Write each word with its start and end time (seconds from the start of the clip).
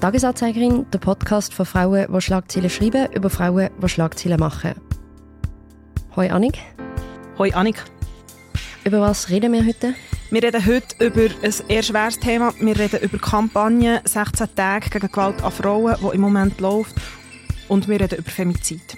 Tagesanzeigerin, 0.00 0.86
der 0.92 0.98
Podcast 0.98 1.52
von 1.52 1.66
Frauen, 1.66 2.06
die 2.08 2.20
Schlagzeilen 2.20 2.70
schreiben, 2.70 3.12
über 3.14 3.30
Frauen, 3.30 3.68
die 3.82 3.88
Schlagzeilen 3.88 4.38
machen. 4.38 4.74
Hoi 6.14 6.30
Annik. 6.30 6.58
Hoi 7.36 7.52
Annik. 7.52 7.82
Über 8.84 9.00
was 9.00 9.28
reden 9.28 9.52
wir 9.52 9.66
heute? 9.66 9.94
Wir 10.30 10.42
reden 10.44 10.64
heute 10.64 11.04
über 11.04 11.22
ein 11.42 11.54
eher 11.66 11.82
schweres 11.82 12.20
Thema. 12.20 12.54
Wir 12.60 12.78
reden 12.78 13.00
über 13.00 13.16
die 13.16 13.24
Kampagne 13.24 14.00
16 14.04 14.46
Tage 14.54 14.88
gegen 14.88 15.10
Gewalt 15.10 15.42
an 15.42 15.50
Frauen, 15.50 15.96
die 16.00 16.14
im 16.14 16.20
Moment 16.20 16.60
läuft. 16.60 16.94
Und 17.66 17.88
wir 17.88 17.98
reden 17.98 18.18
über 18.18 18.30
Femizid. 18.30 18.97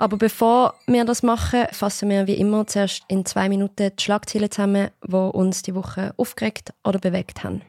Aber 0.00 0.16
bevor 0.16 0.76
wir 0.86 1.04
das 1.04 1.22
machen, 1.22 1.66
fassen 1.72 2.08
wir 2.08 2.26
wie 2.26 2.32
immer 2.32 2.66
zuerst 2.66 3.02
in 3.08 3.26
zwei 3.26 3.50
Minuten 3.50 3.90
die 3.94 4.02
Schlagzeilen 4.02 4.50
zusammen, 4.50 4.88
die 5.06 5.14
uns 5.14 5.60
die 5.60 5.74
Woche 5.74 6.14
aufgeregt 6.16 6.72
oder 6.84 6.98
bewegt 6.98 7.44
haben. 7.44 7.60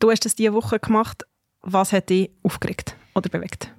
Du 0.00 0.10
hast 0.10 0.24
es 0.24 0.34
diese 0.34 0.54
Woche 0.54 0.80
gemacht. 0.80 1.24
Was 1.60 1.92
hat 1.92 2.08
dich 2.08 2.30
aufgeregt 2.42 2.96
oder 3.14 3.28
bewegt? 3.28 3.70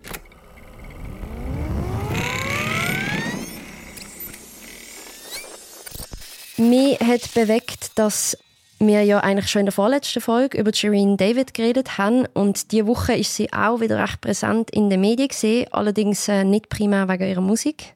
Mich 6.57 6.99
hat 6.99 7.33
bewegt, 7.33 7.97
dass 7.97 8.37
wir 8.79 9.03
ja 9.03 9.19
eigentlich 9.19 9.49
schon 9.49 9.61
in 9.61 9.65
der 9.65 9.73
vorletzten 9.73 10.21
Folge 10.21 10.57
über 10.57 10.73
Shireen 10.73 11.17
David 11.17 11.53
geredet 11.53 11.97
haben 11.97 12.25
und 12.33 12.71
diese 12.71 12.87
Woche 12.87 13.13
ist 13.13 13.35
sie 13.35 13.51
auch 13.53 13.79
wieder 13.79 14.01
recht 14.01 14.21
präsent 14.21 14.69
in 14.71 14.89
den 14.89 15.01
Medien 15.01 15.29
gesehen, 15.29 15.67
allerdings 15.71 16.27
äh, 16.27 16.43
nicht 16.43 16.69
primär 16.69 17.07
wegen 17.07 17.27
ihrer 17.27 17.41
Musik, 17.41 17.95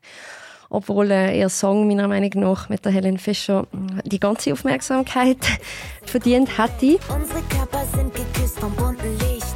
obwohl 0.70 1.12
äh, 1.12 1.38
ihr 1.38 1.50
Song 1.50 1.88
meiner 1.88 2.08
Meinung 2.08 2.32
nach 2.36 2.70
mit 2.70 2.86
der 2.86 2.94
Helen 2.94 3.18
Fischer 3.18 3.68
äh, 3.74 4.08
die 4.08 4.20
ganze 4.20 4.54
Aufmerksamkeit 4.54 5.38
verdient 6.06 6.58
hätte. 6.58 6.98
Unsere 7.14 7.42
Körper 7.50 7.86
sind 7.96 8.14
geküsst 8.14 8.60
vom 8.60 8.74
bunten 8.76 9.18
Licht. 9.20 9.56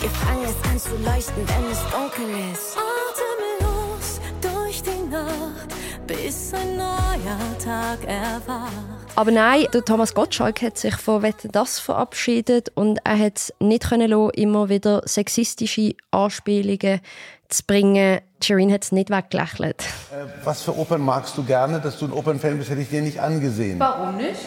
Wir 0.00 0.10
fangen 0.10 0.44
es 0.44 0.70
an 0.70 0.78
zu 0.78 0.96
leuchten, 1.02 1.48
wenn 1.48 1.72
es 1.72 1.80
dunkel 1.90 2.52
ist. 2.52 2.76
Atemlos 2.76 4.20
durch 4.40 4.82
die 4.82 5.10
Nacht, 5.10 5.74
bis 6.06 6.52
ein 6.54 6.76
neuer 6.76 7.58
Tag 7.58 8.04
erwacht. 8.06 9.03
Aber 9.16 9.30
nein, 9.30 9.66
der 9.72 9.84
Thomas 9.84 10.12
Gottschalk 10.12 10.60
hat 10.62 10.76
sich 10.76 10.96
von 10.96 11.22
Wetten 11.22 11.52
das 11.52 11.78
verabschiedet 11.78 12.72
und 12.74 12.98
er 13.04 13.16
hat 13.16 13.36
es 13.36 13.54
nicht 13.60 13.88
können 13.88 14.10
lassen, 14.10 14.30
immer 14.30 14.68
wieder 14.68 15.02
sexistische 15.04 15.94
Anspielungen 16.10 17.00
zu 17.48 17.62
bringen. 17.64 18.20
Shirin 18.42 18.72
hat 18.72 18.82
es 18.82 18.90
nicht 18.90 19.10
weggelächelt. 19.10 19.82
Äh, 19.82 20.26
was 20.44 20.62
für 20.62 20.76
Opern 20.76 21.00
magst 21.00 21.38
du 21.38 21.44
gerne? 21.44 21.80
Dass 21.80 21.96
du 21.98 22.06
ein 22.06 22.12
Opernfan 22.12 22.58
bist, 22.58 22.70
hätte 22.70 22.80
ich 22.80 22.90
dir 22.90 23.02
nicht 23.02 23.20
angesehen. 23.20 23.78
Warum 23.78 24.16
nicht? 24.16 24.40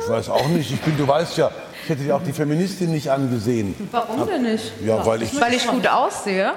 Ich 0.00 0.08
weiß 0.08 0.30
auch 0.30 0.48
nicht. 0.48 0.72
Ich 0.72 0.80
bin, 0.80 0.96
du 0.96 1.06
weißt 1.06 1.36
ja, 1.36 1.50
ich 1.84 1.90
hätte 1.90 2.02
dir 2.04 2.16
auch 2.16 2.22
die 2.22 2.32
Feministin 2.32 2.90
nicht 2.92 3.10
angesehen. 3.10 3.74
Warum 3.90 4.26
denn 4.26 4.42
nicht? 4.42 4.72
Ja, 4.84 5.04
weil 5.04 5.22
ich... 5.22 5.38
Weil 5.38 5.52
ich 5.52 5.66
gut 5.66 5.86
aussehe? 5.86 6.54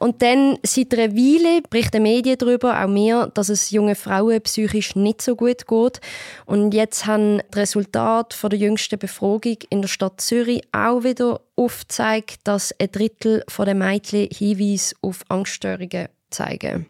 Und 0.00 0.22
dann 0.22 0.58
seit 0.62 0.94
einer 0.94 1.14
Weile 1.14 1.60
berichten 1.68 2.02
Medien 2.02 2.38
darüber, 2.38 2.82
auch 2.82 2.88
mir, 2.88 3.30
dass 3.34 3.50
es 3.50 3.70
jungen 3.70 3.94
Frauen 3.94 4.40
psychisch 4.40 4.96
nicht 4.96 5.20
so 5.20 5.36
gut 5.36 5.66
geht. 5.66 6.00
Und 6.46 6.72
jetzt 6.72 7.04
haben 7.04 7.42
die 7.52 7.58
Resultate 7.58 8.34
von 8.34 8.48
der 8.48 8.58
jüngsten 8.58 8.98
Befragung 8.98 9.58
in 9.68 9.82
der 9.82 9.88
Stadt 9.88 10.18
Zürich 10.22 10.62
auch 10.72 11.04
wieder 11.04 11.42
aufgezeigt, 11.54 12.38
dass 12.44 12.74
ein 12.80 12.90
Drittel 12.90 13.44
der 13.58 13.74
Mädchen 13.74 14.30
Hinweise 14.32 14.94
auf 15.02 15.20
Angststörungen 15.28 16.08
zeigen. 16.30 16.86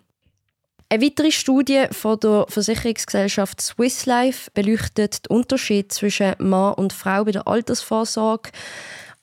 Eine 0.88 1.04
weitere 1.04 1.32
Studie 1.32 1.86
von 1.90 2.20
der 2.20 2.46
Versicherungsgesellschaft 2.48 3.60
Swiss 3.60 4.06
Life 4.06 4.52
beleuchtet 4.54 5.28
den 5.28 5.36
Unterschied 5.36 5.92
zwischen 5.92 6.34
Mann 6.38 6.74
und 6.74 6.92
Frau 6.92 7.24
bei 7.24 7.32
der 7.32 7.48
Altersvorsorge. 7.48 8.50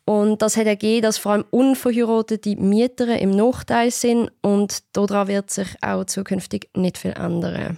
Und 0.08 0.42
das 0.42 0.56
hat 0.56 0.68
ergeben, 0.68 1.02
dass 1.02 1.18
vor 1.18 1.34
allem 1.34 1.44
unverheiratete 1.52 2.56
Mieter 2.56 3.20
im 3.20 3.32
Nachteil 3.32 3.92
sind 3.92 4.32
und 4.42 4.80
daran 4.94 5.28
wird 5.28 5.52
sich 5.52 5.68
auch 5.82 6.06
zukünftig 6.06 6.70
nicht 6.78 6.98
viel 6.98 7.12
ändern. 7.12 7.78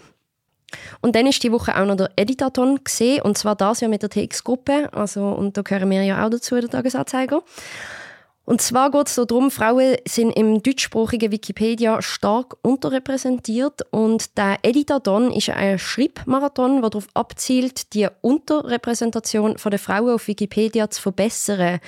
Und 1.02 1.16
dann 1.16 1.26
ist 1.26 1.42
die 1.42 1.52
Woche 1.52 1.76
auch 1.76 1.86
noch 1.86 1.96
der 1.96 2.12
Editaton 2.16 2.84
gesehen 2.84 3.24
und 3.24 3.36
zwar 3.36 3.56
das 3.56 3.82
ja 3.82 3.88
mit 3.88 4.04
der 4.04 4.12
TX-Gruppe, 4.12 4.94
also 4.94 5.30
und 5.30 5.58
da 5.58 5.64
gehören 5.64 5.90
wir 5.90 6.04
ja 6.04 6.24
auch 6.24 6.30
dazu, 6.30 6.54
der 6.60 6.70
Tagesanzeiger. 6.70 7.42
Und 8.50 8.62
zwar 8.62 8.90
geht 8.90 9.06
es 9.06 9.14
darum, 9.14 9.52
Frauen 9.52 9.98
sind 10.08 10.32
im 10.32 10.64
deutschsprachigen 10.64 11.32
Wikipedia 11.32 12.02
stark 12.02 12.58
unterrepräsentiert 12.64 13.84
und 13.92 14.36
der 14.40 14.58
Editathon 14.64 15.32
ist 15.32 15.52
ein 15.52 15.78
Schreibmarathon, 15.78 16.82
der 16.82 16.90
darauf 16.90 17.08
abzielt, 17.14 17.94
die 17.94 18.08
Unterrepräsentation 18.22 19.56
der 19.64 19.78
Frauen 19.78 20.16
auf 20.16 20.28
Wikipedia 20.28 20.90
zu 20.90 21.00
verbessern. 21.00 21.80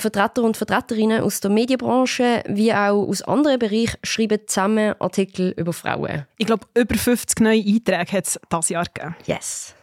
Vertreter 0.00 0.42
und 0.42 0.56
Vertreterinnen 0.56 1.22
aus 1.22 1.38
der 1.38 1.52
Medienbranche 1.52 2.42
wie 2.48 2.72
auch 2.74 3.06
aus 3.06 3.22
anderen 3.22 3.60
Bereichen 3.60 4.00
schreiben 4.02 4.40
zusammen 4.48 4.96
Artikel 4.98 5.54
über 5.56 5.72
Frauen. 5.72 6.26
Ich 6.38 6.46
glaube, 6.48 6.66
über 6.74 6.96
50 6.96 7.38
neue 7.38 7.62
Einträge 7.64 8.10
hat 8.10 8.26
es 8.26 8.40
dieses 8.50 8.68
Jahr 8.70 8.86
gegeben. 8.92 9.14
Yes. 9.24 9.76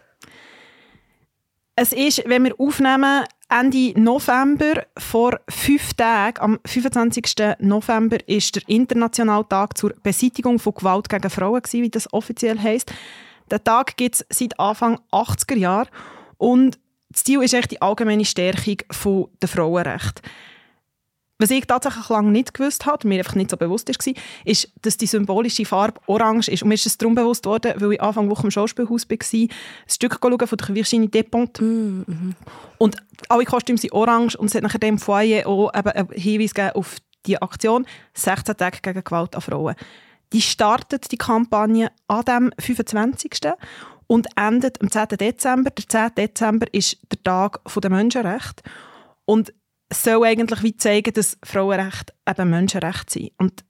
Es 1.76 1.92
ist, 1.92 2.22
wenn 2.26 2.44
wir 2.44 2.54
aufnehmen, 2.58 3.24
Ende 3.48 3.92
November, 3.94 4.86
vor 4.98 5.38
fünf 5.48 5.94
Tagen, 5.94 6.40
am 6.40 6.58
25. 6.66 7.56
November, 7.60 8.18
ist 8.28 8.56
der 8.56 8.62
internationale 8.66 9.48
Tag 9.48 9.78
zur 9.78 9.94
Beseitigung 10.02 10.58
von 10.58 10.74
Gewalt 10.74 11.08
gegen 11.08 11.30
Frauen, 11.30 11.62
wie 11.70 11.88
das 11.88 12.12
offiziell 12.12 12.58
heißt. 12.58 12.92
Den 13.52 13.62
Tag 13.62 13.96
gibt 13.96 14.16
es 14.16 14.26
seit 14.30 14.58
Anfang 14.58 14.98
80er 15.12 15.56
Jahre 15.56 15.88
und 16.38 16.76
das 17.08 17.22
Ziel 17.22 17.40
ist 17.40 17.54
echt 17.54 17.70
die 17.70 17.80
allgemeine 17.80 18.24
Stärkung 18.24 18.78
der 19.40 19.48
Frauenrechte. 19.48 20.22
Was 21.38 21.50
ich 21.50 21.66
tatsächlich 21.66 22.08
lange 22.08 22.30
nicht 22.30 22.54
gewusst 22.54 22.86
habe, 22.86 23.06
mir 23.06 23.18
einfach 23.18 23.34
nicht 23.34 23.50
so 23.50 23.58
bewusst 23.58 23.88
war, 23.88 24.14
ist, 24.44 24.72
dass 24.80 24.96
die 24.96 25.06
symbolische 25.06 25.66
Farbe 25.66 26.00
orange 26.06 26.48
ist. 26.48 26.62
Und 26.62 26.68
mir 26.68 26.74
ist 26.76 26.86
es 26.86 26.96
darum 26.96 27.14
bewusst 27.14 27.44
worden, 27.44 27.74
weil 27.76 27.92
ich 27.92 28.00
Anfang 28.00 28.30
Woche 28.30 28.44
im 28.44 28.50
Schauspielhaus 28.50 29.08
war, 29.08 29.18
ein 29.18 29.48
Stück 29.86 30.18
schauen 30.22 30.46
von 30.46 30.58
der 30.58 30.74
Virginie 30.74 31.08
Despont. 31.08 31.60
Mm 31.60 32.04
-hmm. 32.08 32.32
Und 32.78 32.96
alle 33.28 33.44
Kostüme 33.44 33.78
sind 33.78 33.92
orange 33.92 34.36
und 34.36 34.46
es 34.46 34.54
hat 34.54 34.62
nachher 34.62 34.78
dem 34.78 34.98
Foyer 34.98 35.46
auch 35.46 35.74
eben 35.74 35.90
einen 35.90 36.08
Hinweis 36.12 36.74
auf 36.74 36.96
die 37.26 37.40
Aktion 37.40 37.86
16 38.14 38.56
Tage 38.56 38.78
gegen 38.80 39.04
Gewalt 39.04 39.34
an 39.34 39.42
Frauen. 39.42 39.74
Die 40.32 40.40
startet 40.40 41.12
die 41.12 41.18
Kampagne 41.18 41.90
an 42.08 42.24
dem 42.24 42.52
25. 42.58 43.52
und 44.06 44.26
endet 44.36 44.80
am 44.80 44.90
10. 44.90 45.08
Dezember. 45.18 45.70
Der 45.70 45.88
10. 45.88 46.14
Dezember 46.16 46.66
ist 46.72 46.98
der 47.10 47.22
Tag 47.22 47.60
der 47.64 47.90
Menschenrechte. 47.90 48.62
Und 49.24 49.52
soll 49.92 50.26
eigentlich 50.26 50.62
wie 50.62 50.76
zeigen, 50.76 51.12
dass 51.14 51.38
Frauenrechte 51.44 52.12
eben 52.28 52.50
Menschenrechte 52.50 53.12
sind. 53.20 53.32
Und 53.38 53.64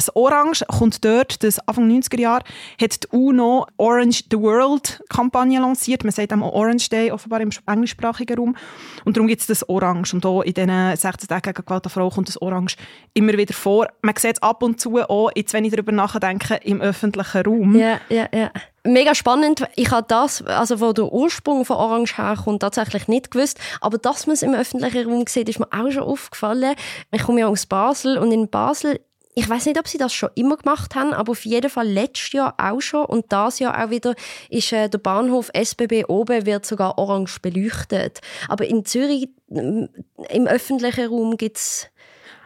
das 0.00 0.16
Orange 0.16 0.64
kommt 0.66 1.04
dort, 1.04 1.42
dass 1.42 1.58
Anfang 1.68 1.90
90er 1.90 2.20
Jahre 2.20 2.44
hat 2.80 3.02
die 3.02 3.16
UNO 3.16 3.66
Orange 3.76 4.24
the 4.30 4.38
World 4.38 5.02
Kampagne 5.10 5.60
lanciert. 5.60 6.04
Man 6.04 6.12
sagt 6.12 6.32
auch 6.32 6.40
Orange 6.40 6.88
Day, 6.88 7.12
offenbar 7.12 7.40
im 7.42 7.50
englischsprachigen 7.66 8.38
Raum. 8.38 8.56
Und 9.04 9.16
darum 9.16 9.28
gibt 9.28 9.42
es 9.42 9.46
das 9.46 9.68
Orange. 9.68 10.14
Und 10.14 10.24
auch 10.24 10.40
in 10.42 10.54
diesen 10.54 10.96
16 10.96 11.28
Tagen 11.28 11.52
gegen 11.52 11.66
Gewalt 11.66 11.84
an 11.84 11.90
Frau 11.90 12.08
kommt 12.08 12.28
das 12.28 12.40
Orange 12.40 12.76
immer 13.12 13.34
wieder 13.34 13.52
vor. 13.52 13.88
Man 14.00 14.16
sieht 14.16 14.36
es 14.36 14.42
ab 14.42 14.62
und 14.62 14.80
zu 14.80 14.98
auch, 15.00 15.30
jetzt 15.34 15.52
wenn 15.52 15.64
ich 15.64 15.72
darüber 15.72 15.92
nachdenke, 15.92 16.56
im 16.62 16.80
öffentlichen 16.80 17.42
Raum. 17.42 17.76
Ja, 17.76 18.00
ja, 18.08 18.26
ja. 18.32 18.50
Mega 18.82 19.14
spannend. 19.14 19.66
Ich 19.76 19.90
habe 19.90 20.06
das, 20.08 20.42
also 20.46 20.80
wo 20.80 20.94
der 20.94 21.12
Ursprung 21.12 21.66
von 21.66 21.76
Orange 21.76 22.16
herkommt, 22.16 22.62
tatsächlich 22.62 23.08
nicht 23.08 23.30
gewusst. 23.30 23.60
Aber 23.82 23.98
dass 23.98 24.26
man 24.26 24.32
es 24.32 24.42
im 24.42 24.54
öffentlichen 24.54 25.10
Raum 25.10 25.24
sieht, 25.28 25.50
ist 25.50 25.60
mir 25.60 25.68
auch 25.70 25.90
schon 25.90 26.04
aufgefallen. 26.04 26.74
Ich 27.12 27.22
komme 27.22 27.40
ja 27.40 27.48
aus 27.48 27.66
Basel 27.66 28.16
und 28.16 28.32
in 28.32 28.48
Basel 28.48 28.98
ich 29.40 29.48
weiß 29.48 29.64
nicht, 29.64 29.78
ob 29.78 29.88
sie 29.88 29.96
das 29.96 30.12
schon 30.12 30.28
immer 30.34 30.58
gemacht 30.58 30.94
haben, 30.94 31.14
aber 31.14 31.32
auf 31.32 31.46
jeden 31.46 31.70
Fall 31.70 31.88
letztes 31.88 32.32
Jahr 32.32 32.54
auch 32.58 32.82
schon 32.82 33.06
und 33.06 33.24
das 33.30 33.58
Jahr 33.58 33.82
auch 33.82 33.88
wieder 33.88 34.14
ist 34.50 34.70
äh, 34.72 34.90
der 34.90 34.98
Bahnhof 34.98 35.48
SBB 35.54 36.04
oben 36.08 36.44
wird 36.44 36.66
sogar 36.66 36.98
orange 36.98 37.40
beleuchtet. 37.40 38.20
Aber 38.48 38.66
in 38.66 38.84
Zürich 38.84 39.30
im 39.48 40.46
öffentlichen 40.46 41.06
Raum 41.06 41.38
gibt 41.38 41.56
es 41.56 41.88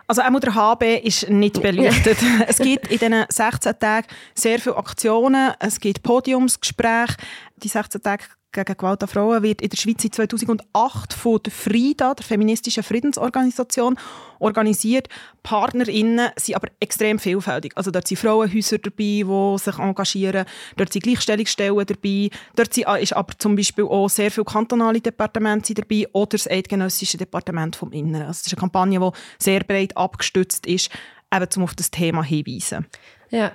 also 0.06 0.22
auch 0.22 0.38
der 0.38 0.54
HB 0.54 1.00
ist 1.02 1.30
nicht 1.30 1.60
beleuchtet. 1.60 2.18
es 2.46 2.58
gibt 2.58 2.92
in 2.92 2.98
diesen 2.98 3.24
16 3.28 3.76
Tagen 3.80 4.06
sehr 4.36 4.60
viele 4.60 4.76
Aktionen, 4.76 5.52
es 5.58 5.80
gibt 5.80 6.04
Podiumsgespräche. 6.04 7.16
Die 7.56 7.68
16 7.68 8.02
Tage 8.02 8.24
gegen 8.54 8.76
Gewalt 8.76 9.02
an 9.02 9.08
Frauen 9.08 9.42
wird 9.42 9.60
in 9.60 9.68
der 9.68 9.76
Schweiz 9.76 10.02
seit 10.02 10.14
2008 10.14 11.12
von 11.12 11.40
der 11.44 11.52
FRIDA, 11.52 12.14
der 12.14 12.24
feministischen 12.24 12.82
Friedensorganisation, 12.82 13.98
organisiert. 14.38 15.08
PartnerInnen 15.42 16.30
sind 16.36 16.54
aber 16.54 16.68
extrem 16.80 17.18
vielfältig. 17.18 17.72
Also 17.76 17.90
dort 17.90 18.08
sind 18.08 18.18
Frauenhäuser 18.18 18.78
dabei, 18.78 18.94
die 19.24 19.56
sich 19.58 19.78
engagieren. 19.78 20.46
Dort 20.76 20.92
sind 20.92 21.02
Gleichstellungsstellen 21.02 21.84
dabei. 21.86 22.30
Dort 22.56 22.72
sind, 22.72 22.88
ist 23.00 23.12
aber 23.12 23.38
zum 23.38 23.56
Beispiel 23.56 23.84
auch 23.84 24.08
sehr 24.08 24.30
viele 24.30 24.44
kantonale 24.44 25.00
Departemente 25.00 25.74
dabei 25.74 26.06
oder 26.12 26.36
das 26.36 26.48
Eidgenössische 26.48 27.18
Departement 27.18 27.76
vom 27.76 27.92
Inneren. 27.92 28.26
Also 28.26 28.38
das 28.40 28.46
ist 28.46 28.52
eine 28.54 28.60
Kampagne, 28.60 29.00
die 29.00 29.10
sehr 29.38 29.60
breit 29.60 29.96
abgestützt 29.96 30.66
ist, 30.66 30.90
eben 31.34 31.48
um 31.56 31.62
auf 31.64 31.74
das 31.74 31.90
Thema 31.90 32.22
hinzuweisen. 32.22 32.86
Ja. 33.30 33.52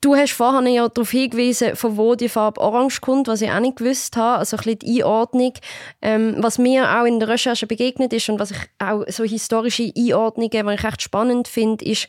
Du 0.00 0.14
hast 0.14 0.32
vorhin 0.32 0.66
ja 0.72 0.88
darauf 0.88 1.10
hingewiesen, 1.10 1.76
von 1.76 1.96
wo 1.96 2.14
die 2.14 2.28
Farbe 2.28 2.60
Orange 2.60 3.00
kommt, 3.00 3.26
was 3.26 3.40
ich 3.40 3.50
auch 3.50 3.60
nicht 3.60 3.76
gewusst 3.76 4.16
habe. 4.16 4.38
Also 4.38 4.56
ein 4.56 4.62
bisschen 4.64 4.78
die 4.80 5.02
Einordnung. 5.02 5.54
Ähm, 6.02 6.36
was 6.38 6.58
mir 6.58 6.98
auch 6.98 7.04
in 7.04 7.20
der 7.20 7.28
Recherche 7.28 7.66
begegnet 7.66 8.12
ist 8.12 8.28
und 8.28 8.38
was 8.38 8.50
ich 8.50 8.58
auch 8.78 9.04
so 9.08 9.24
historische 9.24 9.90
Einordnungen, 9.96 10.50
die 10.50 10.74
ich 10.74 10.84
recht 10.84 11.02
spannend 11.02 11.48
finde, 11.48 11.84
ist, 11.84 12.08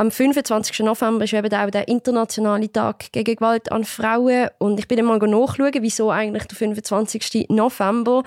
am 0.00 0.10
25. 0.10 0.78
November 0.78 1.24
ist 1.24 1.34
eben 1.34 1.52
auch 1.52 1.70
der 1.70 1.86
internationale 1.86 2.72
Tag 2.72 3.12
gegen 3.12 3.36
Gewalt 3.36 3.70
an 3.70 3.84
Frauen 3.84 4.48
und 4.56 4.78
ich 4.78 4.88
bin 4.88 4.96
dann 4.96 5.04
mal 5.04 5.18
nachschauen, 5.18 5.74
wieso 5.80 6.10
eigentlich 6.10 6.44
der 6.44 6.56
25. 6.56 7.50
November 7.50 8.22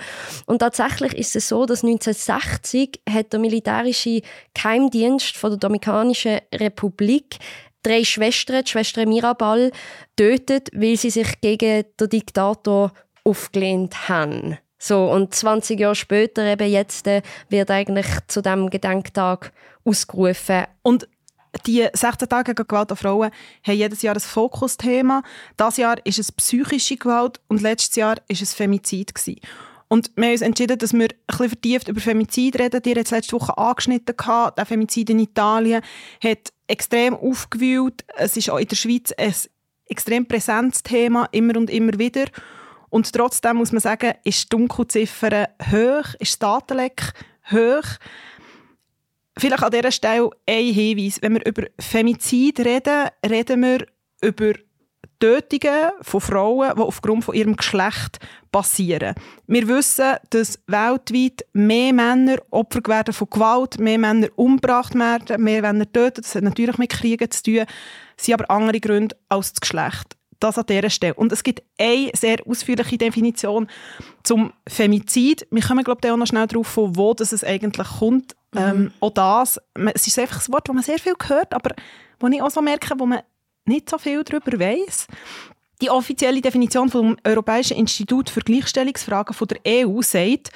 und 0.46 0.60
tatsächlich 0.60 1.14
ist 1.14 1.34
es 1.34 1.48
so, 1.48 1.66
dass 1.66 1.82
1960 1.82 3.00
hat 3.10 3.32
der 3.32 3.40
militärische 3.40 4.22
Geheimdienst 4.54 5.36
von 5.36 5.50
der 5.50 5.58
Dominikanischen 5.58 6.38
Republik 6.54 7.38
drei 7.84 8.02
Schwestern, 8.04 8.64
die 8.64 8.70
Schwester 8.70 9.06
Mirabal, 9.06 9.70
tötet, 10.16 10.70
weil 10.72 10.96
sie 10.96 11.10
sich 11.10 11.40
gegen 11.40 11.84
den 12.00 12.08
Diktator 12.08 12.92
aufgelehnt 13.22 14.08
haben. 14.08 14.58
So, 14.78 15.10
und 15.10 15.34
20 15.34 15.80
Jahre 15.80 15.94
später, 15.94 16.44
eben 16.44 16.70
jetzt, 16.70 17.06
äh, 17.06 17.22
wird 17.48 17.70
eigentlich 17.70 18.06
zu 18.26 18.42
dem 18.42 18.68
Gedenktag 18.68 19.52
ausgerufen. 19.84 20.64
Und 20.82 21.08
die 21.66 21.88
16 21.92 22.28
Tage 22.28 22.54
gegen 22.54 22.68
Gewalt 22.68 22.90
an 22.90 22.96
Frauen 22.96 23.30
haben 23.62 23.76
jedes 23.76 24.02
Jahr 24.02 24.14
ein 24.14 24.20
Fokusthema. 24.20 25.22
Das 25.56 25.76
Jahr 25.76 25.96
ist 26.04 26.18
es 26.18 26.32
psychische 26.32 26.96
Gewalt 26.96 27.40
und 27.48 27.62
letztes 27.62 27.96
Jahr 27.96 28.16
ist 28.28 28.42
es 28.42 28.54
Femizid. 28.54 29.14
Gewesen. 29.14 29.40
Und 29.94 30.10
wir 30.16 30.24
haben 30.24 30.32
uns 30.32 30.42
entschieden, 30.42 30.76
dass 30.76 30.92
wir 30.92 31.06
ein 31.28 31.48
vertieft 31.48 31.86
über 31.86 32.00
Femizid 32.00 32.58
reden. 32.58 32.82
Die 32.82 32.96
hat 32.96 33.12
letzte 33.12 33.36
Woche 33.36 33.56
angeschnitten. 33.56 34.16
Der 34.58 34.66
Femizid 34.66 35.08
in 35.10 35.20
Italien 35.20 35.82
hat 36.20 36.52
extrem 36.66 37.14
aufgewühlt. 37.14 38.04
Es 38.16 38.36
ist 38.36 38.50
auch 38.50 38.58
in 38.58 38.66
der 38.66 38.74
Schweiz 38.74 39.12
ein 39.16 39.32
extrem 39.86 40.26
präsentes 40.26 40.82
Thema, 40.82 41.28
immer 41.30 41.56
und 41.56 41.70
immer 41.70 41.96
wieder. 41.96 42.24
Und 42.90 43.12
trotzdem 43.12 43.58
muss 43.58 43.70
man 43.70 43.82
sagen, 43.82 44.14
ist 44.24 44.42
die 44.42 44.48
Dunkelziffer 44.48 45.50
hoch, 45.70 46.14
ist 46.18 46.32
das 46.32 46.38
Datenleck 46.40 47.12
hoch. 47.52 47.86
Vielleicht 49.38 49.62
an 49.62 49.70
dieser 49.70 49.92
Stelle 49.92 50.28
ein 50.48 50.74
Hinweis. 50.74 51.22
Wenn 51.22 51.34
wir 51.34 51.46
über 51.46 51.68
Femizid 51.78 52.58
reden, 52.58 53.10
reden 53.24 53.62
wir 53.62 53.86
über 54.22 54.54
Tötungen 55.18 55.90
von 56.00 56.20
Frauen, 56.20 56.72
die 56.76 56.82
aufgrund 56.82 57.24
von 57.24 57.34
ihrem 57.34 57.56
Geschlecht 57.56 58.18
passieren. 58.52 59.14
Wir 59.46 59.66
wissen, 59.68 60.14
dass 60.30 60.60
weltweit 60.66 61.44
mehr 61.52 61.92
Männer 61.92 62.36
Opfer 62.50 62.80
werden 62.86 63.14
von 63.14 63.28
Gewalt, 63.30 63.78
mehr 63.78 63.98
Männer 63.98 64.28
umgebracht 64.36 64.94
werden, 64.94 65.42
mehr 65.42 65.62
Männer 65.62 65.90
töten. 65.90 66.22
Das 66.22 66.34
hat 66.34 66.44
natürlich 66.44 66.78
mit 66.78 66.90
Kriegen 66.90 67.30
zu 67.30 67.42
tun, 67.42 67.64
sind 68.16 68.34
aber 68.34 68.50
andere 68.50 68.80
Gründe 68.80 69.16
als 69.28 69.52
das 69.52 69.60
Geschlecht. 69.60 70.16
Das 70.40 70.58
an 70.58 70.66
dieser 70.66 70.90
Stelle. 70.90 71.14
Und 71.14 71.32
es 71.32 71.42
gibt 71.42 71.62
eine 71.78 72.10
sehr 72.14 72.38
ausführliche 72.46 72.98
Definition 72.98 73.68
zum 74.24 74.52
Femizid. 74.68 75.46
Wir 75.50 75.62
kommen, 75.62 75.84
glaube 75.84 76.00
ich, 76.04 76.10
auch 76.10 76.16
noch 76.16 76.26
schnell 76.26 76.46
darauf, 76.46 76.66
von 76.66 76.96
wo 76.96 77.14
das 77.14 77.32
es 77.32 77.44
eigentlich 77.44 77.88
kommt. 77.98 78.34
Mhm. 78.52 78.60
Ähm, 78.60 78.92
auch 79.00 79.10
das, 79.10 79.60
es 79.94 80.06
ist 80.06 80.18
einfach 80.18 80.46
ein 80.46 80.52
Wort, 80.52 80.68
das 80.68 80.74
man 80.74 80.84
sehr 80.84 80.98
viel 80.98 81.14
hört, 81.26 81.54
aber 81.54 81.74
wo 82.20 82.26
ich 82.28 82.42
auch 82.42 82.50
so 82.50 82.62
merke, 82.62 82.94
wo 82.98 83.06
man 83.06 83.20
nicht 83.66 83.88
so 83.88 83.98
viel 83.98 84.22
darüber 84.24 84.58
weiß. 84.58 85.06
Die 85.82 85.90
offizielle 85.90 86.40
Definition 86.40 86.88
vom 86.88 87.16
Europäischen 87.24 87.76
Institut 87.76 88.30
für 88.30 88.40
Gleichstellungsfragen 88.40 89.34
von 89.34 89.48
der 89.48 89.86
EU 89.86 90.00
sagt, 90.02 90.50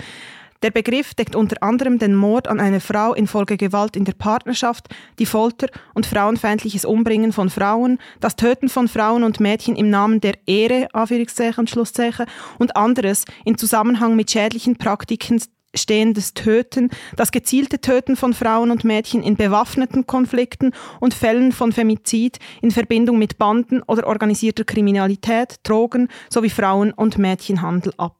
der 0.62 0.70
Begriff 0.72 1.14
deckt 1.14 1.36
unter 1.36 1.62
anderem 1.62 1.98
den 2.00 2.16
Mord 2.16 2.48
an 2.48 2.58
einer 2.58 2.80
Frau 2.80 3.14
infolge 3.14 3.56
Gewalt 3.56 3.94
in 3.94 4.04
der 4.04 4.14
Partnerschaft, 4.14 4.88
die 5.20 5.26
Folter 5.26 5.68
und 5.94 6.04
frauenfeindliches 6.06 6.84
Umbringen 6.84 7.32
von 7.32 7.48
Frauen, 7.48 7.98
das 8.18 8.34
Töten 8.34 8.68
von 8.68 8.88
Frauen 8.88 9.22
und 9.22 9.38
Mädchen 9.38 9.76
im 9.76 9.88
Namen 9.88 10.20
der 10.20 10.34
Ehre, 10.46 10.88
Anführungszeichen, 10.92 11.68
Schlusszeichen, 11.68 12.26
und 12.58 12.76
anderes 12.76 13.24
in 13.44 13.56
Zusammenhang 13.56 14.16
mit 14.16 14.32
schädlichen 14.32 14.76
Praktiken 14.76 15.40
stehendes 15.74 16.34
Töten, 16.34 16.90
das 17.16 17.32
gezielte 17.32 17.80
Töten 17.80 18.16
von 18.16 18.34
Frauen 18.34 18.70
und 18.70 18.84
Mädchen 18.84 19.22
in 19.22 19.36
bewaffneten 19.36 20.06
Konflikten 20.06 20.72
und 21.00 21.14
Fällen 21.14 21.52
von 21.52 21.72
Femizid 21.72 22.38
in 22.62 22.70
Verbindung 22.70 23.18
mit 23.18 23.38
Banden 23.38 23.82
oder 23.82 24.06
organisierter 24.06 24.64
Kriminalität, 24.64 25.56
Drogen 25.62 26.08
sowie 26.30 26.50
Frauen- 26.50 26.92
und 26.92 27.18
Mädchenhandel 27.18 27.92
ab. 27.96 28.16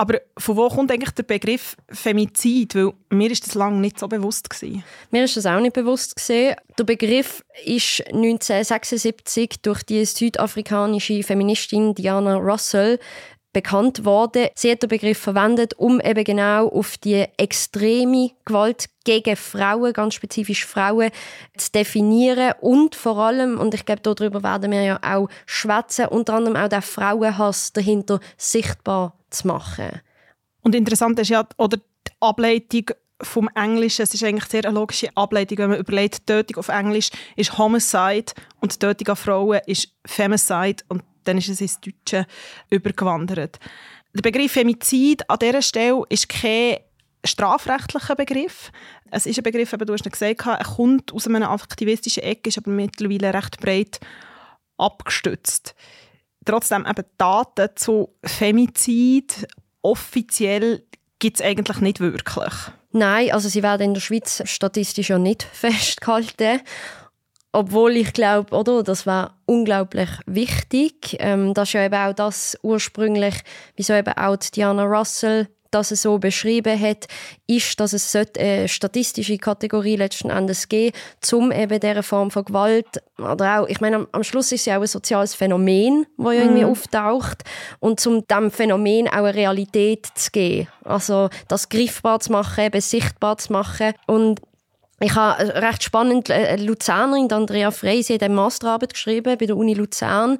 Aber 0.00 0.20
von 0.38 0.56
wo 0.56 0.68
kommt 0.68 0.92
eigentlich 0.92 1.10
der 1.10 1.24
Begriff 1.24 1.76
Femizid? 1.90 2.76
Weil 2.76 2.92
mir 3.10 3.32
ist 3.32 3.44
das 3.44 3.56
lange 3.56 3.80
nicht 3.80 3.98
so 3.98 4.06
bewusst 4.06 4.48
gewesen. 4.48 4.84
Mir 5.10 5.24
ist 5.24 5.36
das 5.36 5.44
auch 5.44 5.58
nicht 5.58 5.72
bewusst 5.72 6.14
gewesen. 6.14 6.54
Der 6.78 6.84
Begriff 6.84 7.42
ist 7.64 8.06
1976 8.06 9.60
durch 9.60 9.82
die 9.82 10.04
südafrikanische 10.04 11.20
Feministin 11.24 11.96
Diana 11.96 12.36
Russell 12.36 13.00
bekannt 13.52 14.04
worden. 14.04 14.48
Sie 14.54 14.70
hat 14.70 14.82
den 14.82 14.88
Begriff 14.88 15.18
verwendet, 15.18 15.74
um 15.74 16.00
eben 16.00 16.24
genau 16.24 16.68
auf 16.68 16.98
die 16.98 17.24
extreme 17.36 18.30
Gewalt 18.44 18.90
gegen 19.04 19.36
Frauen, 19.36 19.92
ganz 19.92 20.14
spezifisch 20.14 20.66
Frauen, 20.66 21.10
zu 21.56 21.72
definieren 21.72 22.52
und 22.60 22.94
vor 22.94 23.18
allem, 23.18 23.58
und 23.58 23.74
ich 23.74 23.86
glaube, 23.86 24.02
darüber 24.02 24.42
werden 24.42 24.70
wir 24.70 24.82
ja 24.82 25.00
auch 25.02 25.28
schwätzen, 25.46 26.06
unter 26.06 26.34
anderem 26.34 26.56
auch 26.56 26.68
den 26.68 26.82
Frauenhass 26.82 27.72
dahinter 27.72 28.20
sichtbar 28.36 29.14
zu 29.30 29.46
machen. 29.46 30.02
Und 30.62 30.74
interessant 30.74 31.18
ist 31.18 31.30
ja, 31.30 31.46
oder 31.56 31.78
die 31.78 32.12
Ableitung 32.20 32.90
vom 33.20 33.48
Englischen, 33.54 34.02
es 34.02 34.14
ist 34.14 34.22
eigentlich 34.22 34.44
sehr 34.44 34.64
eine 34.64 34.74
logische 34.74 35.08
Ableitung, 35.16 35.58
wenn 35.58 35.70
man 35.70 35.78
überlegt, 35.78 36.26
Tötung 36.26 36.58
auf 36.58 36.68
Englisch 36.68 37.10
ist 37.36 37.56
Homicide 37.58 38.32
und 38.60 38.78
Tötung 38.78 39.08
an 39.08 39.16
Frauen 39.16 39.60
ist 39.66 39.88
Femicide 40.04 40.84
und 40.88 41.02
dann 41.28 41.38
ist 41.38 41.48
es 41.48 41.60
ins 41.60 41.80
Deutsche 41.80 42.26
übergewandert. 42.70 43.58
Der 44.14 44.22
Begriff 44.22 44.52
Femizid 44.52 45.28
an 45.28 45.38
dieser 45.38 45.62
Stelle 45.62 46.02
ist 46.08 46.28
kein 46.28 46.78
strafrechtlicher 47.24 48.16
Begriff. 48.16 48.72
Es 49.10 49.26
ist 49.26 49.38
ein 49.38 49.42
Begriff, 49.42 49.72
eben, 49.72 49.86
du 49.86 49.92
hast 49.92 50.04
gesagt, 50.04 50.46
er 50.46 50.64
kommt 50.64 51.12
aus 51.12 51.26
einer 51.26 51.50
aktivistischen 51.50 52.22
Ecke, 52.22 52.48
ist 52.48 52.58
aber 52.58 52.70
mittlerweile 52.70 53.34
recht 53.34 53.60
breit 53.60 54.00
abgestützt. 54.76 55.74
Trotzdem 56.44 56.86
eben 56.86 57.04
Daten 57.18 57.68
zu 57.74 58.14
Femizid 58.24 59.46
offiziell 59.82 60.84
gibt 61.18 61.40
es 61.40 61.44
eigentlich 61.44 61.80
nicht 61.80 62.00
wirklich. 62.00 62.54
Nein, 62.92 63.32
also 63.32 63.48
sie 63.48 63.62
werden 63.62 63.82
in 63.82 63.94
der 63.94 64.00
Schweiz 64.00 64.42
statistisch 64.44 65.10
ja 65.10 65.18
nicht 65.18 65.42
festgehalten. 65.42 66.60
Obwohl 67.52 67.96
ich 67.96 68.12
glaube, 68.12 68.54
oder, 68.54 68.82
das 68.82 69.06
war 69.06 69.38
unglaublich 69.46 70.10
wichtig. 70.26 71.16
Ähm, 71.18 71.54
das 71.54 71.70
ist 71.70 71.72
ja 71.72 71.84
eben 71.84 71.94
auch 71.94 72.12
das 72.12 72.58
ursprünglich, 72.62 73.34
wieso 73.76 73.94
eben 73.94 74.12
auch 74.12 74.36
Diana 74.36 74.84
Russell 74.84 75.48
das 75.70 75.90
es 75.90 76.02
so 76.02 76.18
beschrieben 76.18 76.80
hat, 76.80 77.06
ist, 77.46 77.78
dass 77.80 77.92
es 77.92 78.14
eine 78.14 78.68
statistische 78.68 79.38
Kategorie 79.38 79.96
letzten 79.96 80.30
Endes 80.30 80.68
geben 80.68 80.96
um 81.32 81.52
eben 81.52 81.78
dieser 81.78 82.02
Form 82.02 82.30
von 82.30 82.44
Gewalt, 82.44 82.86
oder 83.18 83.60
auch, 83.60 83.68
ich 83.68 83.80
meine, 83.80 83.96
am, 83.96 84.08
am 84.12 84.24
Schluss 84.24 84.50
ist 84.50 84.60
es 84.60 84.66
ja 84.66 84.78
auch 84.78 84.82
ein 84.82 84.86
soziales 84.86 85.34
Phänomen, 85.34 86.06
das 86.16 86.26
ja 86.34 86.40
irgendwie 86.40 86.64
mm. 86.64 86.70
auftaucht, 86.70 87.44
und 87.80 88.04
um 88.06 88.26
diesem 88.26 88.50
Phänomen 88.50 89.08
auch 89.08 89.12
eine 89.14 89.34
Realität 89.34 90.06
zu 90.14 90.30
geben. 90.30 90.68
Also, 90.84 91.28
das 91.48 91.68
griffbar 91.68 92.20
zu 92.20 92.32
machen, 92.32 92.64
eben 92.64 92.80
sichtbar 92.80 93.36
zu 93.38 93.52
machen. 93.52 93.92
Und 94.06 94.40
ich 95.00 95.14
habe 95.14 95.54
recht 95.54 95.82
spannend 95.82 96.30
eine 96.30 96.62
Luzernerin, 96.62 97.30
Andrea 97.30 97.70
Frey, 97.70 98.02
sie 98.02 98.14
hat 98.14 98.22
eine 98.22 98.34
Masterarbeit 98.34 98.94
geschrieben 98.94 99.36
bei 99.38 99.46
der 99.46 99.56
Uni 99.56 99.74
Luzern 99.74 100.38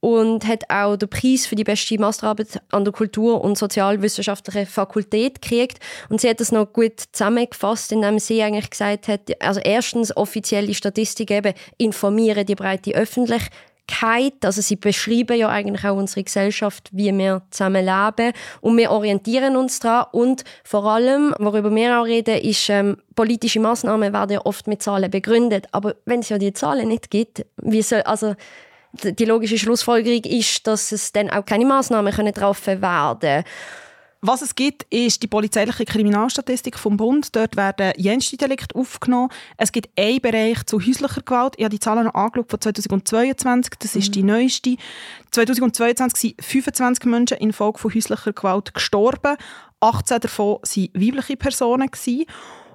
und 0.00 0.46
hat 0.46 0.70
auch 0.70 0.96
den 0.96 1.08
Preis 1.08 1.46
für 1.46 1.56
die 1.56 1.64
beste 1.64 1.98
Masterarbeit 1.98 2.62
an 2.70 2.84
der 2.84 2.92
Kultur- 2.92 3.42
und 3.42 3.58
sozialwissenschaftlichen 3.58 4.66
Fakultät 4.66 5.42
gekriegt. 5.42 5.78
Und 6.08 6.20
sie 6.20 6.28
hat 6.28 6.38
das 6.38 6.52
noch 6.52 6.72
gut 6.72 7.02
zusammengefasst, 7.12 7.90
indem 7.90 8.20
sie 8.20 8.40
eigentlich 8.42 8.70
gesagt 8.70 9.08
hat, 9.08 9.20
also 9.40 9.60
erstens 9.60 10.16
offizielle 10.16 10.74
Statistik 10.74 11.32
eben 11.32 11.52
informieren 11.78 12.46
die 12.46 12.54
breite 12.54 12.94
Öffentlichkeit 12.94 13.50
also 14.44 14.60
sie 14.60 14.76
beschreiben 14.76 15.36
ja 15.36 15.48
eigentlich 15.48 15.84
auch 15.84 15.96
unsere 15.96 16.22
Gesellschaft, 16.22 16.90
wie 16.92 17.16
wir 17.16 17.42
zusammen 17.50 17.84
leben. 17.84 18.32
Und 18.60 18.76
wir 18.76 18.90
orientieren 18.90 19.56
uns 19.56 19.80
daran. 19.80 20.06
Und 20.12 20.44
vor 20.64 20.84
allem, 20.84 21.34
worüber 21.38 21.74
wir 21.74 22.00
auch 22.00 22.04
reden, 22.04 22.38
ist, 22.38 22.68
ähm, 22.68 22.98
politische 23.14 23.60
Maßnahmen 23.60 24.12
werden 24.12 24.32
ja 24.32 24.46
oft 24.46 24.66
mit 24.66 24.82
Zahlen 24.82 25.10
begründet, 25.10 25.66
aber 25.72 25.96
wenn 26.04 26.20
es 26.20 26.28
ja 26.28 26.38
die 26.38 26.52
Zahlen 26.52 26.88
nicht 26.88 27.10
gibt, 27.10 27.44
wie 27.56 27.82
soll, 27.82 28.02
also 28.02 28.34
die 28.92 29.24
logische 29.24 29.58
Schlussfolgerung 29.58 30.24
ist, 30.24 30.66
dass 30.66 30.92
es 30.92 31.12
dann 31.12 31.30
auch 31.30 31.44
keine 31.44 31.66
Maßnahmen 31.66 32.14
getroffen 32.14 32.80
werden. 32.80 33.18
können. 33.20 33.44
Was 34.20 34.42
es 34.42 34.56
gibt, 34.56 34.82
ist 34.92 35.22
die 35.22 35.28
polizeiliche 35.28 35.84
Kriminalstatistik 35.84 36.76
vom 36.76 36.96
Bund. 36.96 37.36
Dort 37.36 37.56
werden 37.56 37.92
jenste 37.96 38.36
Delikte 38.36 38.74
aufgenommen. 38.74 39.30
Es 39.56 39.70
gibt 39.70 39.90
einen 39.96 40.20
Bereich 40.20 40.66
zu 40.66 40.80
häuslicher 40.80 41.22
Gewalt. 41.22 41.54
Ich 41.56 41.64
habe 41.64 41.70
die 41.70 41.78
Zahlen 41.78 42.04
noch 42.04 42.14
angeschaut 42.14 42.50
von 42.50 42.60
2022. 42.60 43.74
Das 43.78 43.94
ist 43.94 44.08
mhm. 44.08 44.12
die 44.12 44.22
neueste. 44.24 44.76
2022 45.30 46.34
sind 46.36 46.44
25 46.44 47.04
Menschen 47.04 47.36
infolge 47.36 47.78
von 47.78 47.94
häuslicher 47.94 48.32
Gewalt 48.32 48.74
gestorben. 48.74 49.36
18 49.78 50.20
davon 50.20 50.56
waren 50.62 50.88
weibliche 50.94 51.36
Personen. 51.36 51.88